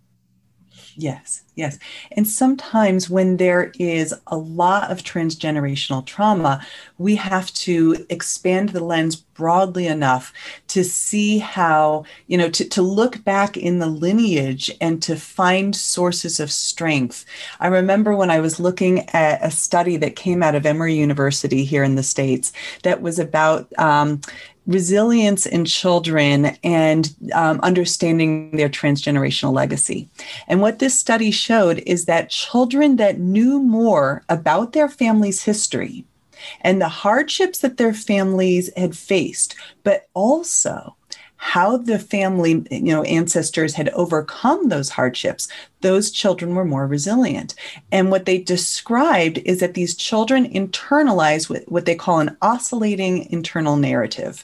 [0.99, 1.79] Yes, yes.
[2.11, 6.61] And sometimes when there is a lot of transgenerational trauma,
[6.97, 10.33] we have to expand the lens broadly enough
[10.67, 15.73] to see how, you know, to, to look back in the lineage and to find
[15.73, 17.23] sources of strength.
[17.61, 21.63] I remember when I was looking at a study that came out of Emory University
[21.63, 22.51] here in the States
[22.83, 24.19] that was about um,
[24.69, 30.07] resilience in children and um, understanding their transgenerational legacy.
[30.47, 36.05] And what this study showed is that children that knew more about their family's history
[36.61, 40.95] and the hardships that their families had faced, but also
[41.41, 45.47] how the family you know ancestors had overcome those hardships
[45.81, 47.55] those children were more resilient.
[47.91, 53.77] And what they described is that these children internalize what they call an oscillating internal
[53.77, 54.43] narrative.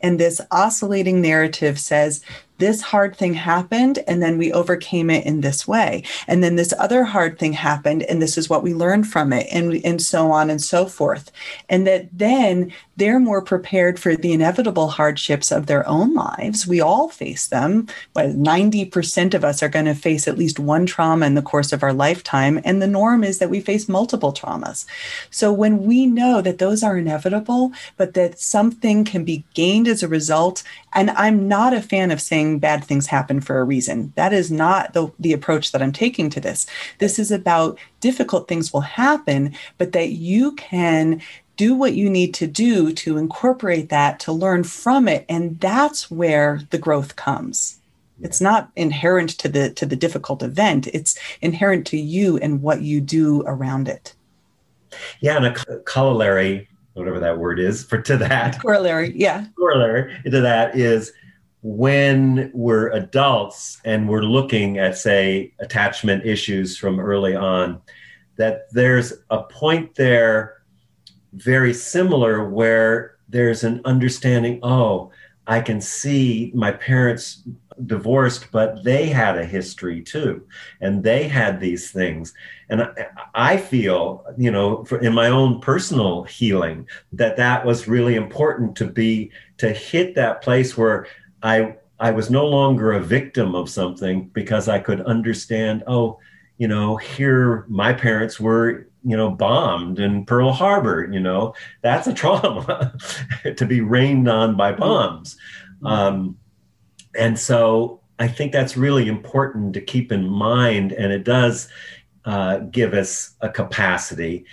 [0.00, 2.22] And this oscillating narrative says
[2.58, 6.02] this hard thing happened and then we overcame it in this way.
[6.26, 9.46] And then this other hard thing happened and this is what we learned from it
[9.52, 11.30] and and so on and so forth.
[11.68, 16.66] And that then they're more prepared for the inevitable hardships of their own lives.
[16.66, 20.75] We all face them but 90% of us are going to face at least one
[20.84, 24.32] trauma in the course of our lifetime and the norm is that we face multiple
[24.32, 24.84] traumas
[25.30, 30.02] so when we know that those are inevitable but that something can be gained as
[30.02, 30.62] a result
[30.92, 34.12] and i'm not a fan of saying saying bad things happen for a reason.
[34.16, 36.66] That is not the, the approach that I'm taking to this.
[36.98, 41.22] This is about difficult things will happen, but that you can
[41.56, 45.24] do what you need to do to incorporate that, to learn from it.
[45.28, 47.75] And that's where the growth comes.
[48.20, 50.86] It's not inherent to the to the difficult event.
[50.88, 54.14] It's inherent to you and what you do around it.
[55.20, 60.40] Yeah, and a corollary, whatever that word is, for to that corollary, yeah, corollary to
[60.40, 61.12] that is
[61.62, 67.80] when we're adults and we're looking at, say, attachment issues from early on,
[68.36, 70.62] that there's a point there
[71.32, 75.10] very similar where there's an understanding oh,
[75.48, 77.42] I can see my parents
[77.84, 80.46] divorced, but they had a history too,
[80.80, 82.32] and they had these things.
[82.68, 87.88] And I, I feel, you know, for, in my own personal healing, that that was
[87.88, 91.06] really important to be to hit that place where
[91.42, 96.18] I I was no longer a victim of something because I could understand, oh,
[96.58, 102.06] you know, here my parents were, you know, bombed in Pearl Harbor, you know, that's
[102.06, 102.94] a trauma
[103.56, 105.36] to be rained on by bombs.
[105.82, 105.86] Mm-hmm.
[105.86, 106.36] Um,
[107.18, 111.68] and so I think that's really important to keep in mind, and it does
[112.24, 114.44] uh, give us a capacity.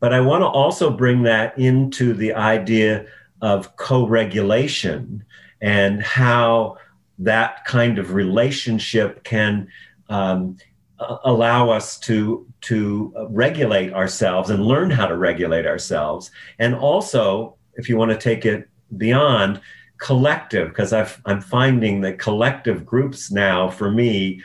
[0.00, 3.06] But I want to also bring that into the idea
[3.40, 5.24] of co regulation
[5.60, 6.76] and how
[7.18, 9.68] that kind of relationship can
[10.08, 10.58] um,
[10.98, 17.88] allow us to to regulate ourselves and learn how to regulate ourselves and also if
[17.88, 19.60] you want to take it beyond
[19.98, 24.42] collective because i'm finding that collective groups now for me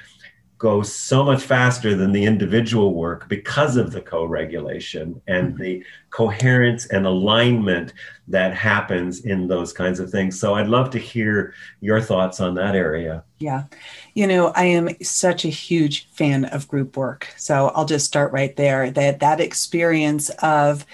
[0.61, 5.63] go so much faster than the individual work because of the co-regulation and mm-hmm.
[5.63, 7.93] the coherence and alignment
[8.27, 10.39] that happens in those kinds of things.
[10.39, 13.23] So i'd love to hear your thoughts on that area.
[13.39, 13.63] Yeah.
[14.13, 17.33] You know i am such a huge fan of group work.
[17.37, 20.85] So i'll just start right there that that experience of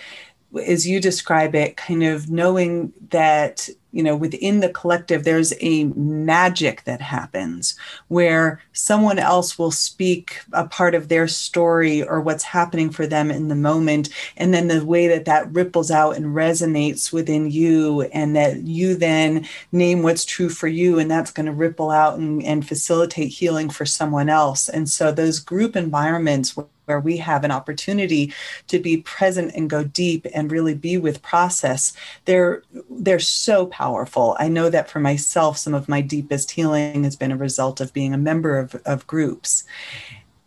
[0.65, 3.67] as you describe it kind of knowing that
[3.97, 7.75] you know within the collective there's a magic that happens
[8.09, 13.31] where someone else will speak a part of their story or what's happening for them
[13.31, 14.09] in the moment.
[14.37, 18.95] And then the way that that ripples out and resonates within you and that you
[18.95, 23.29] then name what's true for you and that's going to ripple out and, and facilitate
[23.29, 24.69] healing for someone else.
[24.69, 26.55] And so those group environments
[26.88, 28.33] where we have an opportunity
[28.67, 31.93] to be present and go deep and really be with process
[32.25, 34.35] they're they're so powerful.
[34.39, 37.93] I know that for myself some of my deepest healing has been a result of
[37.93, 39.65] being a member of, of groups.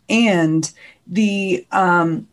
[0.09, 0.71] And
[1.07, 2.27] the um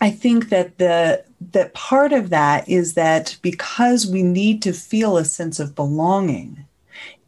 [0.00, 5.16] i think that the that part of that is that because we need to feel
[5.16, 6.66] a sense of belonging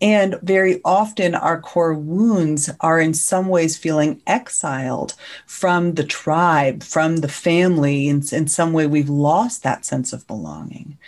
[0.01, 5.15] and very often, our core wounds are in some ways feeling exiled
[5.47, 8.09] from the tribe, from the family.
[8.09, 10.99] In, in some way, we've lost that sense of belonging.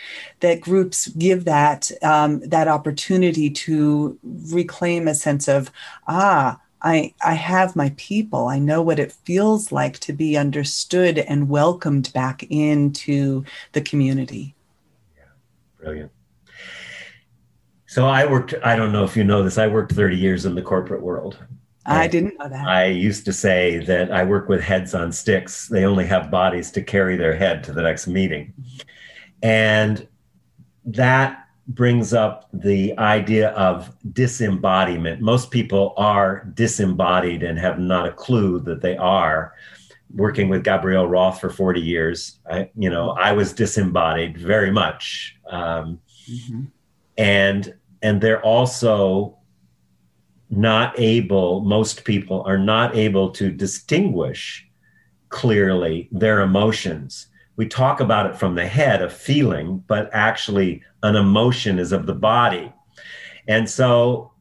[0.40, 5.70] That groups give that, um, that opportunity to reclaim a sense of,
[6.06, 8.48] ah, I, I have my people.
[8.48, 14.54] I know what it feels like to be understood and welcomed back into the community.
[15.16, 15.24] Yeah,
[15.78, 16.10] brilliant.
[17.92, 20.54] So I worked, I don't know if you know this, I worked 30 years in
[20.54, 21.36] the corporate world.
[21.84, 22.66] I didn't know that.
[22.66, 25.68] I used to say that I work with heads on sticks.
[25.68, 28.54] They only have bodies to carry their head to the next meeting.
[29.42, 30.08] And
[30.86, 35.20] that brings up the idea of disembodiment.
[35.20, 39.52] Most people are disembodied and have not a clue that they are.
[40.14, 45.36] Working with Gabrielle Roth for 40 years, I, you know, I was disembodied very much.
[45.46, 46.62] Um, mm-hmm.
[47.18, 49.38] And and they're also
[50.50, 54.68] not able, most people are not able to distinguish
[55.30, 57.28] clearly their emotions.
[57.56, 62.06] We talk about it from the head, a feeling, but actually, an emotion is of
[62.06, 62.72] the body.
[63.48, 64.32] And so,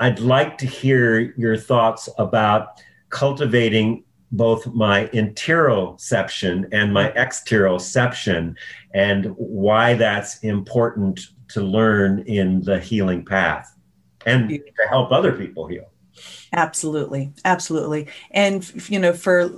[0.00, 8.54] I'd like to hear your thoughts about cultivating both my interoception and my exteroception
[8.94, 13.74] and why that's important to learn in the healing path
[14.26, 15.90] and to help other people heal.
[16.52, 18.08] Absolutely, absolutely.
[18.30, 19.50] And you know, for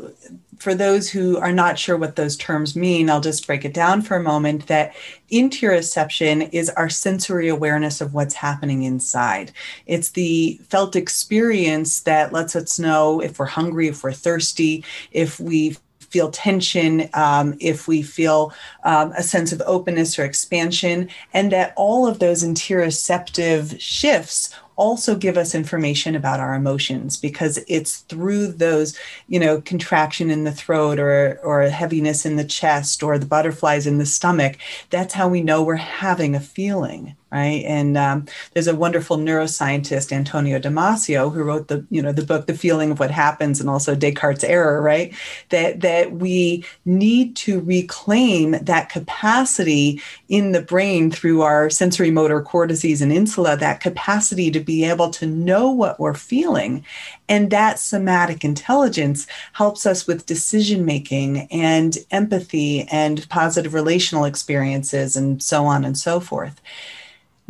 [0.59, 4.03] for those who are not sure what those terms mean, I'll just break it down
[4.03, 4.95] for a moment that
[5.33, 9.53] interoception is our sensory awareness of what's happening inside.
[9.87, 15.41] It's the felt experience that lets us know if we're hungry, if we're thirsty, if
[15.41, 15.79] we
[16.11, 18.53] feel tension, um, if we feel
[18.85, 25.15] um, a sense of openness or expansion, and that all of those interoceptive shifts also
[25.15, 28.99] give us information about our emotions because it's through those,
[29.29, 33.87] you know, contraction in the throat or or heaviness in the chest or the butterflies
[33.87, 34.57] in the stomach.
[34.89, 37.65] That's how we know we're having a feeling right?
[37.65, 42.47] And um, there's a wonderful neuroscientist, Antonio Damasio, who wrote the you know the book
[42.47, 45.15] The Feeling of What Happens and also Descartes' Error, right?
[45.51, 52.43] That that we need to reclaim that capacity in the brain through our sensory motor
[52.43, 56.85] cortices and insula, that capacity to be able to know what we're feeling.
[57.29, 65.17] And that somatic intelligence helps us with decision making and empathy and positive relational experiences
[65.17, 66.61] and so on and so forth.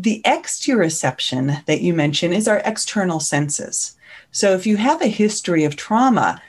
[0.01, 3.99] The exteroception that you mentioned is our external senses.
[4.33, 6.41] So if you have a history of trauma,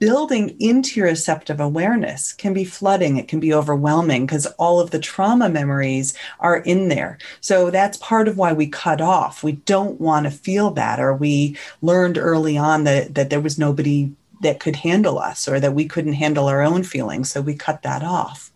[0.00, 3.16] building interoceptive awareness can be flooding.
[3.16, 7.18] It can be overwhelming because all of the trauma memories are in there.
[7.40, 9.44] So that's part of why we cut off.
[9.44, 13.56] We don't want to feel that or we learned early on that, that there was
[13.56, 14.10] nobody
[14.42, 17.82] that could handle us or that we couldn't handle our own feelings so we cut
[17.82, 18.50] that off.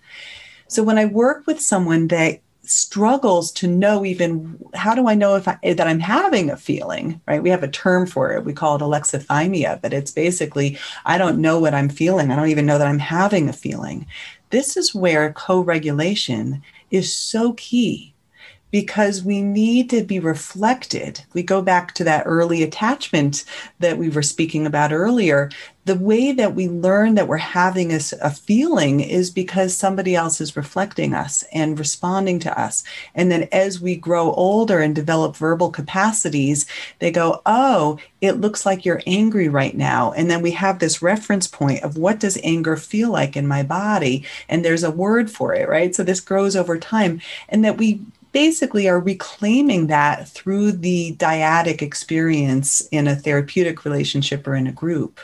[0.66, 2.40] So when i work with someone that
[2.70, 7.20] struggles to know even how do I know if I, that I'm having a feeling,
[7.26, 7.42] right?
[7.42, 8.44] We have a term for it.
[8.44, 12.30] We call it alexithymia, but it's basically I don't know what I'm feeling.
[12.30, 14.06] I don't even know that I'm having a feeling.
[14.50, 18.14] This is where co-regulation is so key
[18.70, 21.24] because we need to be reflected.
[21.32, 23.44] We go back to that early attachment
[23.78, 25.50] that we were speaking about earlier.
[25.86, 30.40] The way that we learn that we're having a, a, feeling is because somebody else
[30.40, 32.84] is reflecting us and responding to us.
[33.14, 36.66] And then as we grow older and develop verbal capacities,
[36.98, 40.12] they go, Oh, it looks like you're angry right now.
[40.12, 43.62] And then we have this reference point of what does anger feel like in my
[43.62, 44.24] body?
[44.48, 45.94] And there's a word for it, right?
[45.94, 47.20] So this grows over time.
[47.48, 48.00] And that we
[48.32, 54.72] basically are reclaiming that through the dyadic experience in a therapeutic relationship or in a
[54.72, 55.20] group.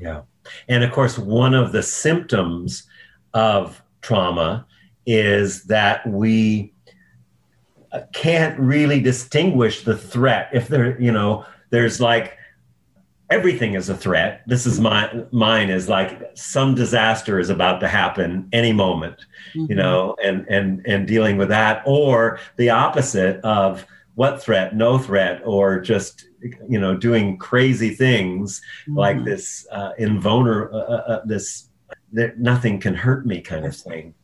[0.00, 0.22] Yeah.
[0.68, 2.84] And of course, one of the symptoms
[3.32, 4.66] of trauma
[5.06, 6.72] is that we
[7.92, 10.50] uh, can't really distinguish the threat.
[10.52, 12.36] If there, you know, there's like
[13.30, 14.42] everything is a threat.
[14.46, 19.66] This is my mine is like some disaster is about to happen any moment, mm-hmm.
[19.70, 24.98] you know, and and and dealing with that, or the opposite of what threat, no
[24.98, 26.28] threat, or just
[26.68, 28.98] you know doing crazy things mm-hmm.
[28.98, 31.68] like this uh, invulnerable, uh, uh, uh, this
[32.12, 34.14] that nothing can hurt me kind of thing.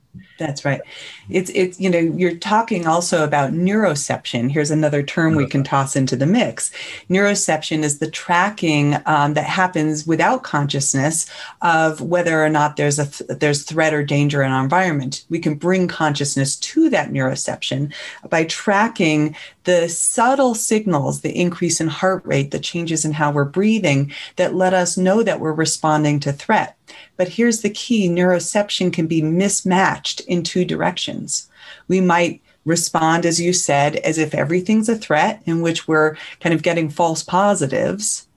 [0.41, 0.81] That's right.
[1.29, 4.51] It's it's you know you're talking also about neuroception.
[4.51, 6.73] Here's another term we can toss into the mix.
[7.11, 11.31] Neuroception is the tracking um, that happens without consciousness
[11.61, 15.27] of whether or not there's a th- there's threat or danger in our environment.
[15.29, 17.93] We can bring consciousness to that neuroception
[18.31, 23.45] by tracking the subtle signals, the increase in heart rate, the changes in how we're
[23.45, 26.79] breathing that let us know that we're responding to threat.
[27.17, 31.51] But here's the key neuroception can be mismatched in two directions.
[31.89, 36.55] We might respond, as you said, as if everything's a threat, in which we're kind
[36.55, 38.29] of getting false positives,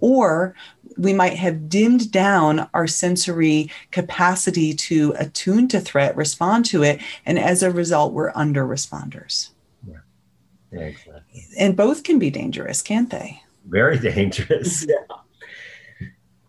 [0.00, 0.54] or
[0.96, 7.00] we might have dimmed down our sensory capacity to attune to threat, respond to it,
[7.26, 9.50] and as a result, we're under responders.
[9.86, 9.96] Yeah.
[10.72, 11.46] yeah exactly.
[11.58, 13.42] And both can be dangerous, can't they?
[13.66, 14.86] Very dangerous.
[14.88, 15.16] yeah.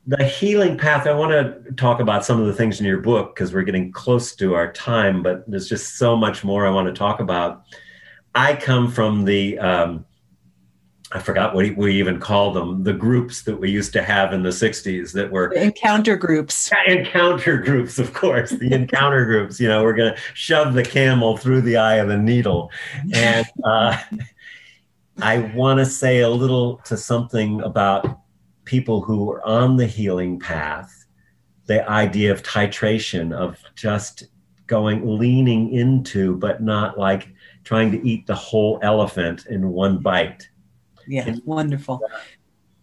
[0.07, 3.35] The healing path, I want to talk about some of the things in your book
[3.35, 6.87] because we're getting close to our time, but there's just so much more I want
[6.87, 7.63] to talk about.
[8.33, 10.05] I come from the, um,
[11.11, 14.43] I forgot what we even call them, the groups that we used to have in
[14.43, 16.71] the 60s that were encounter groups.
[16.87, 19.59] Encounter groups, of course, the encounter groups.
[19.59, 22.71] You know, we're going to shove the camel through the eye of the needle.
[23.13, 23.97] And uh,
[25.21, 28.21] I want to say a little to something about
[28.67, 31.05] people who are on the healing path,
[31.65, 34.27] the idea of titration, of just
[34.67, 37.29] going, leaning into, but not like
[37.63, 40.47] trying to eat the whole elephant in one bite.
[41.07, 42.01] Yeah, and, wonderful.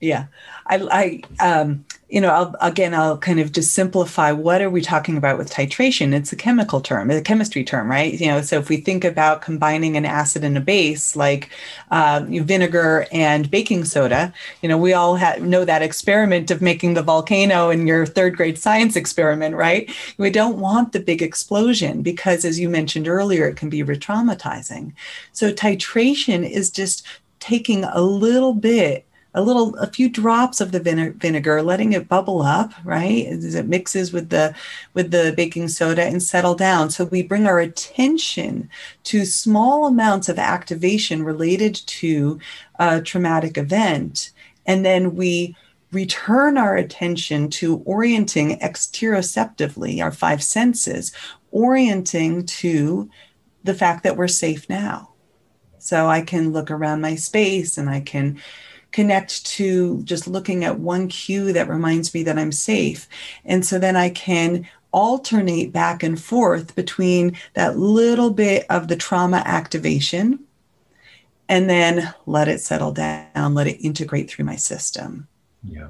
[0.05, 0.27] Yeah,
[0.67, 4.83] I, I, um, you know, I'll, again, I'll kind of just simplify what are we
[4.83, 6.15] talking about with titration?
[6.15, 8.13] It's a chemical term, a chemistry term, right?
[8.13, 11.49] You know, so if we think about combining an acid and a base, like
[11.91, 16.93] uh, vinegar and baking soda, you know, we all ha- know that experiment of making
[16.93, 19.91] the volcano in your third grade science experiment, right?
[20.19, 24.93] We don't want the big explosion because, as you mentioned earlier, it can be re-traumatizing.
[25.33, 27.07] So titration is just
[27.41, 32.43] taking a little bit a little a few drops of the vinegar letting it bubble
[32.43, 33.27] up right?
[33.27, 34.55] As it mixes with the
[34.95, 36.91] with the baking soda and settle down.
[36.91, 38.71] So we bring our attention
[39.05, 42.39] to small amounts of activation related to
[42.79, 44.31] a traumatic event.
[44.67, 45.57] And then we
[45.91, 51.13] return our attention to orienting exteroceptively our five senses
[51.53, 53.09] orienting to
[53.63, 55.11] the fact that we're safe now.
[55.79, 58.41] So i can look around my space and i can
[58.95, 63.09] connect to just looking at one cue that reminds me that I'm safe.
[63.45, 68.95] And so then I can alternate back and forth between that little bit of the
[68.95, 70.39] trauma activation
[71.49, 75.27] and then let it settle down, let it integrate through my system.
[75.69, 75.89] Yeah.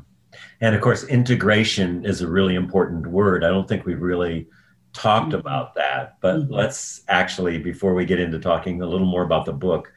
[0.62, 3.44] And of course, integration is a really important word.
[3.44, 4.46] I don't think we've really
[4.94, 5.40] talked mm-hmm.
[5.40, 6.54] about that, but mm-hmm.
[6.54, 9.92] let's actually, before we get into talking a little more about the book,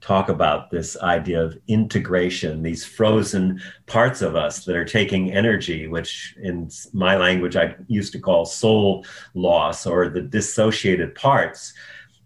[0.00, 5.86] talk about this idea of integration, these frozen parts of us that are taking energy,
[5.86, 11.74] which in my language I used to call soul loss or the dissociated parts.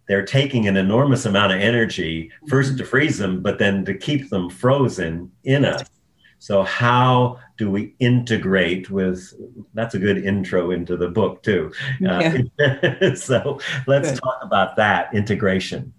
[0.06, 2.78] They're taking an enormous amount of energy, first mm-hmm.
[2.78, 5.82] to freeze them, but then to keep them frozen in us.
[6.38, 9.32] So, how do we integrate with
[9.72, 11.72] that's a good intro into the book, too.
[12.06, 13.14] Uh, yeah.
[13.14, 14.20] so, let's good.
[14.20, 15.94] talk about that integration.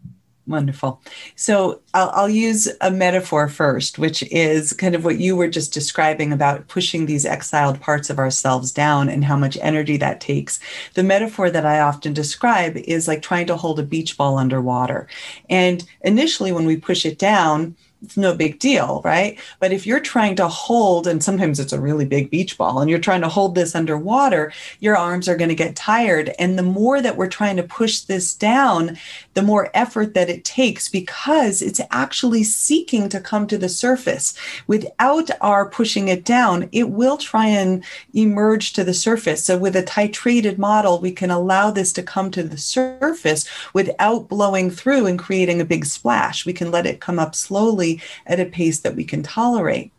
[0.47, 1.01] Wonderful.
[1.35, 5.73] So I'll, I'll, use a metaphor first, which is kind of what you were just
[5.73, 10.59] describing about pushing these exiled parts of ourselves down and how much energy that takes.
[10.93, 15.07] The metaphor that I often describe is like trying to hold a beach ball underwater.
[15.49, 19.39] And initially, when we push it down, it's no big deal, right?
[19.59, 22.89] But if you're trying to hold, and sometimes it's a really big beach ball, and
[22.89, 26.33] you're trying to hold this underwater, your arms are going to get tired.
[26.37, 28.97] And the more that we're trying to push this down,
[29.33, 34.37] the more effort that it takes because it's actually seeking to come to the surface.
[34.67, 37.83] Without our pushing it down, it will try and
[38.13, 39.43] emerge to the surface.
[39.43, 44.27] So, with a titrated model, we can allow this to come to the surface without
[44.27, 46.45] blowing through and creating a big splash.
[46.45, 47.84] We can let it come up slowly
[48.25, 49.91] at a pace that we can tolerate.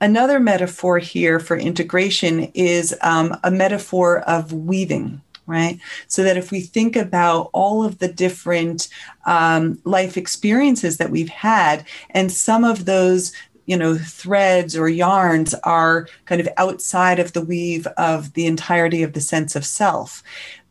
[0.00, 5.80] Another metaphor here for integration is um, a metaphor of weaving right?
[6.06, 8.88] So that if we think about all of the different
[9.26, 13.32] um, life experiences that we've had, and some of those
[13.66, 19.02] you know threads or yarns are kind of outside of the weave of the entirety
[19.02, 20.22] of the sense of self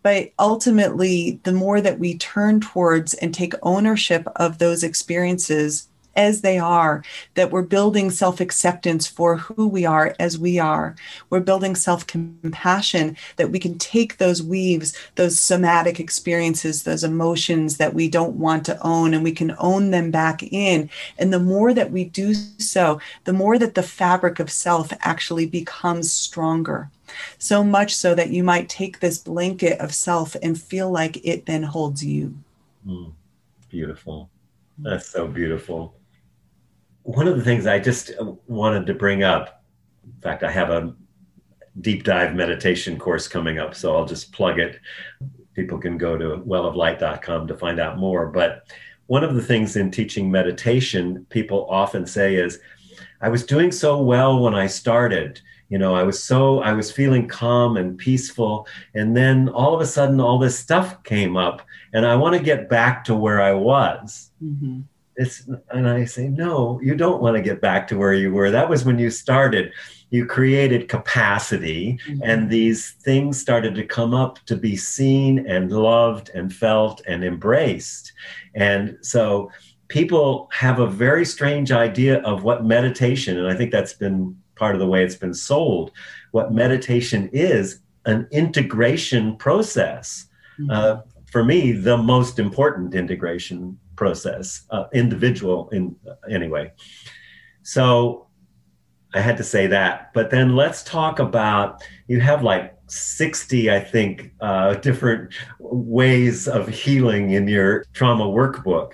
[0.03, 6.41] but ultimately the more that we turn towards and take ownership of those experiences as
[6.41, 7.03] they are,
[7.35, 10.95] that we're building self acceptance for who we are as we are.
[11.29, 17.77] We're building self compassion, that we can take those weaves, those somatic experiences, those emotions
[17.77, 20.89] that we don't want to own, and we can own them back in.
[21.17, 25.45] And the more that we do so, the more that the fabric of self actually
[25.45, 26.89] becomes stronger.
[27.37, 31.45] So much so that you might take this blanket of self and feel like it
[31.45, 32.35] then holds you.
[32.87, 33.11] Mm,
[33.69, 34.29] beautiful.
[34.77, 35.93] That's so beautiful
[37.03, 38.11] one of the things I just
[38.47, 39.63] wanted to bring up,
[40.03, 40.93] in fact, I have a
[41.79, 44.79] deep dive meditation course coming up, so I'll just plug it.
[45.53, 48.27] People can go to welloflight.com to find out more.
[48.27, 48.71] But
[49.07, 52.59] one of the things in teaching meditation, people often say is,
[53.21, 55.41] I was doing so well when I started.
[55.69, 58.67] You know, I was so, I was feeling calm and peaceful.
[58.93, 61.61] And then all of a sudden, all this stuff came up,
[61.93, 64.31] and I want to get back to where I was.
[64.43, 64.81] Mm-hmm
[65.21, 68.51] it's and i say no you don't want to get back to where you were
[68.51, 69.71] that was when you started
[70.11, 72.21] you created capacity, mm-hmm.
[72.21, 77.23] and these things started to come up to be seen and loved and felt and
[77.23, 78.11] embraced.
[78.53, 79.49] And so
[79.87, 84.75] people have a very strange idea of what meditation, and I think that's been part
[84.75, 85.91] of the way it's been sold.
[86.31, 90.27] What meditation is an integration process.
[90.59, 90.71] Mm-hmm.
[90.71, 95.95] Uh, for me, the most important integration process, uh, individual in
[96.27, 96.71] anyway.
[97.61, 98.25] So
[99.13, 100.11] I had to say that.
[100.15, 106.67] But then let's talk about you have like 60, I think, uh, different ways of
[106.67, 108.93] healing in your trauma workbook.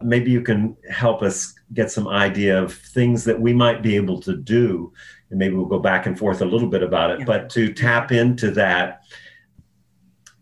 [0.00, 4.22] Maybe you can help us get some idea of things that we might be able
[4.22, 4.90] to do.
[5.28, 7.26] And maybe we'll go back and forth a little bit about it, yeah.
[7.26, 9.02] but to tap into that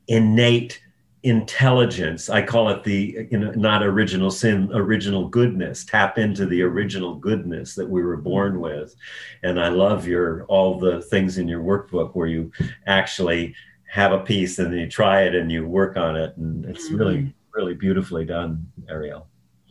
[0.07, 0.81] innate
[1.25, 5.85] intelligence i call it the you know not original sin original goodness.
[5.85, 8.95] Tap into the original goodness that we were born with.
[9.43, 12.53] And i love your all the things in your workbook where you
[12.87, 13.55] actually
[13.91, 16.37] have a piece and then you try it and you work on it.
[16.37, 17.59] And it's really mm-hmm.
[17.59, 19.27] really beautifully done Arielle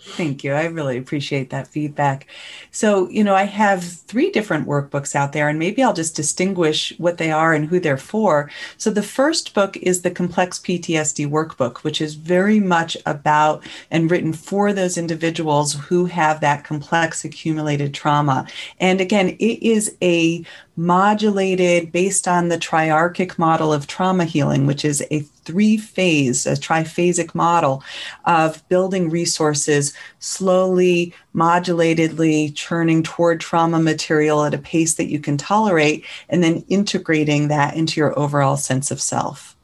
[0.05, 0.51] Thank you.
[0.53, 2.27] I really appreciate that feedback.
[2.71, 6.93] So, you know, I have three different workbooks out there, and maybe I'll just distinguish
[6.97, 8.51] what they are and who they're for.
[8.77, 14.11] So, the first book is the Complex PTSD Workbook, which is very much about and
[14.11, 18.45] written for those individuals who have that complex accumulated trauma.
[18.81, 20.43] And again, it is a
[20.75, 26.53] modulated based on the triarchic model of trauma healing, which is a three phase, a
[26.53, 27.83] triphasic model
[28.25, 35.37] of building resources slowly, modulatedly churning toward trauma material at a pace that you can
[35.37, 39.55] tolerate, and then integrating that into your overall sense of self.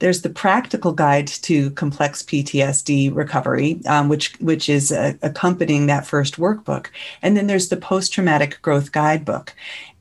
[0.00, 6.06] There's the practical guide to complex PTSD recovery, um, which which is uh, accompanying that
[6.06, 6.86] first workbook,
[7.20, 9.54] and then there's the post traumatic growth guidebook.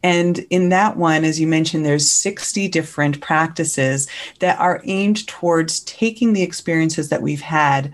[0.04, 4.08] And in that one, as you mentioned, there's 60 different practices
[4.40, 7.94] that are aimed towards taking the experiences that we've had,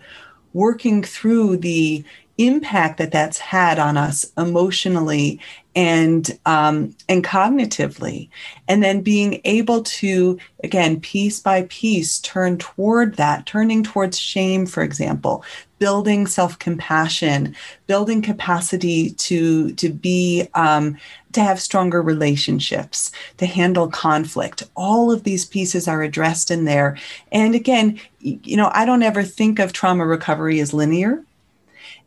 [0.54, 2.04] working through the
[2.38, 5.40] impact that that's had on us emotionally
[5.76, 8.30] and um, and cognitively.
[8.68, 14.66] And then being able to again piece by piece turn toward that turning towards shame
[14.66, 15.44] for example
[15.80, 17.56] building self-compassion
[17.88, 20.98] building capacity to to be um,
[21.34, 24.64] to have stronger relationships to handle conflict.
[24.76, 26.98] All of these pieces are addressed in there.
[27.32, 31.24] And again you know i don't ever think of trauma recovery as linear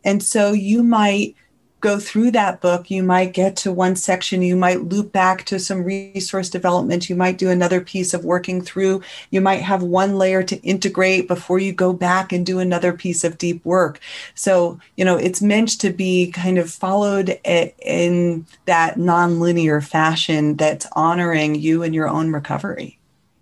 [0.07, 1.36] and so you might
[1.80, 5.59] go through that book, you might get to one section, you might loop back to
[5.59, 10.16] some resource development, you might do another piece of working through, you might have one
[10.16, 14.00] layer to integrate before you go back and do another piece of deep work.
[14.34, 20.86] So, you know, it's meant to be kind of followed in that nonlinear fashion that's
[20.92, 22.98] honoring you and your own recovery.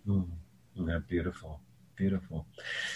[0.08, 0.26] Mm,
[0.74, 1.60] yeah, beautiful,
[1.96, 2.46] beautiful.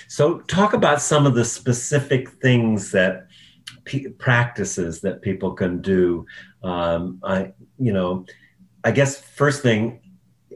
[0.08, 3.27] So, talk about some of the specific things that
[3.88, 6.26] p- practices that people can do.
[6.62, 8.26] Um, I, you know,
[8.84, 10.00] I guess first thing,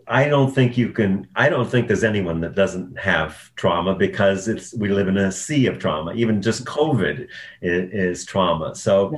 [0.07, 1.27] I don't think you can.
[1.35, 5.33] I don't think there's anyone that doesn't have trauma because it's we live in a
[5.33, 6.13] sea of trauma.
[6.15, 7.29] Even just COVID
[7.63, 8.75] is, is trauma.
[8.75, 9.15] So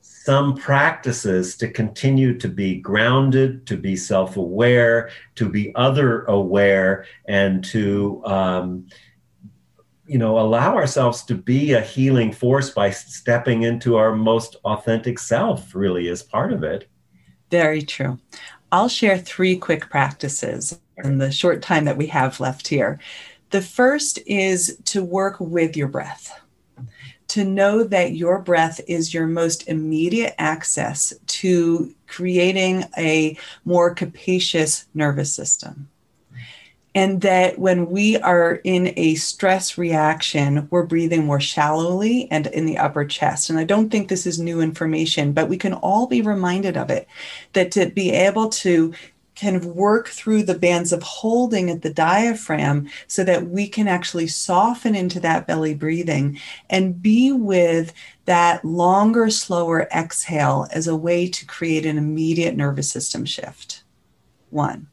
[0.00, 7.06] some practices to continue to be grounded, to be self aware, to be other aware,
[7.28, 8.86] and to um,
[10.06, 15.18] you know allow ourselves to be a healing force by stepping into our most authentic
[15.18, 16.88] self really is part of it.
[17.50, 18.18] Very true.
[18.72, 22.98] I'll share three quick practices in the short time that we have left here.
[23.50, 26.40] The first is to work with your breath.
[27.28, 34.86] To know that your breath is your most immediate access to creating a more capacious
[34.94, 35.88] nervous system
[36.94, 42.66] and that when we are in a stress reaction, we're breathing more shallowly and in
[42.66, 43.50] the upper chest.
[43.50, 46.90] And I don't think this is new information, but we can all be reminded of
[46.90, 47.08] it
[47.52, 48.94] that to be able to
[49.36, 53.88] kind of work through the bands of holding at the diaphragm so that we can
[53.88, 56.38] actually soften into that belly breathing
[56.70, 57.92] and be with
[58.26, 63.82] that longer, slower exhale as a way to create an immediate nervous system shift.
[64.50, 64.86] One.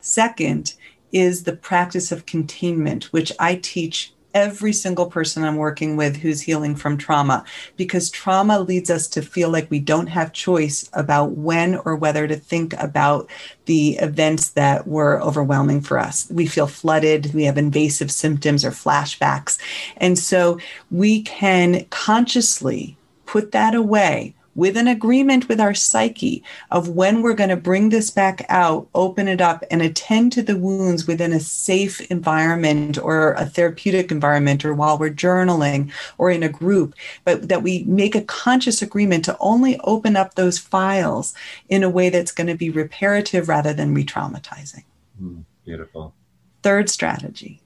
[0.00, 0.74] Second
[1.12, 6.42] is the practice of containment, which I teach every single person I'm working with who's
[6.42, 7.44] healing from trauma,
[7.76, 12.28] because trauma leads us to feel like we don't have choice about when or whether
[12.28, 13.28] to think about
[13.64, 16.30] the events that were overwhelming for us.
[16.30, 19.58] We feel flooded, we have invasive symptoms or flashbacks.
[19.96, 22.96] And so we can consciously
[23.26, 26.42] put that away with an agreement with our psyche
[26.72, 30.42] of when we're going to bring this back out, open it up, and attend to
[30.42, 36.28] the wounds within a safe environment or a therapeutic environment or while we're journaling or
[36.28, 40.58] in a group, but that we make a conscious agreement to only open up those
[40.58, 41.34] files
[41.68, 44.82] in a way that's going to be reparative rather than re traumatizing.
[45.22, 46.16] Mm, beautiful.
[46.64, 47.62] Third strategy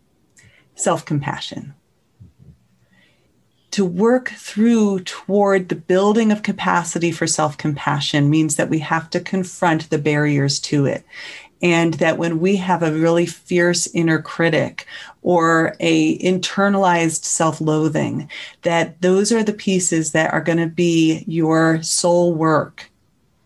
[0.75, 1.73] self compassion
[3.73, 9.11] to work through toward the building of capacity for self compassion means that we have
[9.11, 11.05] to confront the barriers to it.
[11.61, 14.87] And that when we have a really fierce inner critic
[15.23, 18.29] or a internalized self-loathing,
[18.63, 22.91] that those are the pieces that are going to be your soul work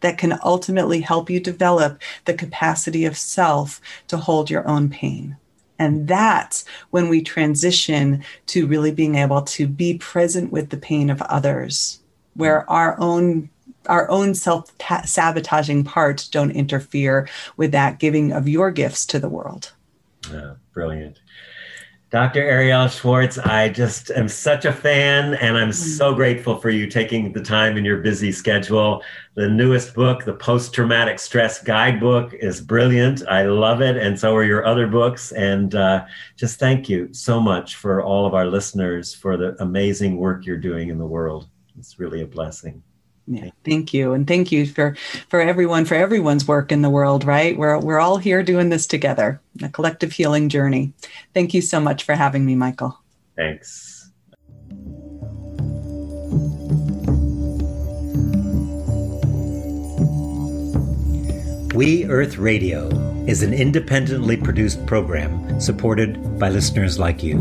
[0.01, 5.37] that can ultimately help you develop the capacity of self to hold your own pain.
[5.79, 11.11] And that's when we transition to really being able to be present with the pain
[11.11, 12.01] of others,
[12.35, 13.51] where our own
[13.87, 14.72] our own self
[15.05, 19.72] sabotaging parts don't interfere with that giving of your gifts to the world.
[20.31, 21.20] Yeah, brilliant.
[22.11, 22.41] Dr.
[22.41, 26.17] Arielle Schwartz, I just am such a fan, and I'm so mm.
[26.17, 29.03] grateful for you taking the time in your busy schedule.
[29.35, 33.27] The newest book, the Post Traumatic Stress Guidebook, is brilliant.
[33.27, 35.33] I love it, and so are your other books.
[35.33, 36.05] And uh,
[36.37, 40.59] just thank you so much for all of our listeners for the amazing work you're
[40.59, 41.49] doing in the world.
[41.77, 42.85] It's really a blessing.
[43.29, 44.97] Yeah, thank you, and thank you for
[45.29, 47.24] for everyone for everyone's work in the world.
[47.24, 50.93] Right, we're we're all here doing this together, a collective healing journey.
[51.35, 52.99] Thank you so much for having me, Michael.
[53.37, 53.97] Thanks.
[62.07, 62.89] New Earth Radio
[63.27, 67.41] is an independently produced program supported by listeners like you.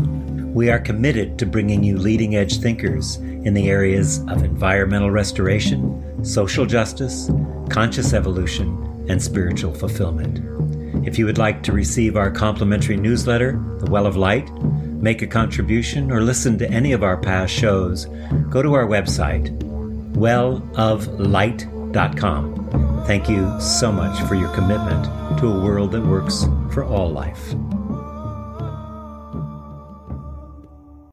[0.52, 6.22] We are committed to bringing you leading edge thinkers in the areas of environmental restoration,
[6.24, 7.30] social justice,
[7.70, 10.40] conscious evolution, and spiritual fulfillment.
[11.06, 14.50] If you would like to receive our complimentary newsletter, The Well of Light,
[15.00, 18.06] make a contribution, or listen to any of our past shows,
[18.50, 19.56] go to our website,
[20.14, 23.04] welloflight.com.
[23.06, 25.04] Thank you so much for your commitment
[25.38, 27.54] to a world that works for all life.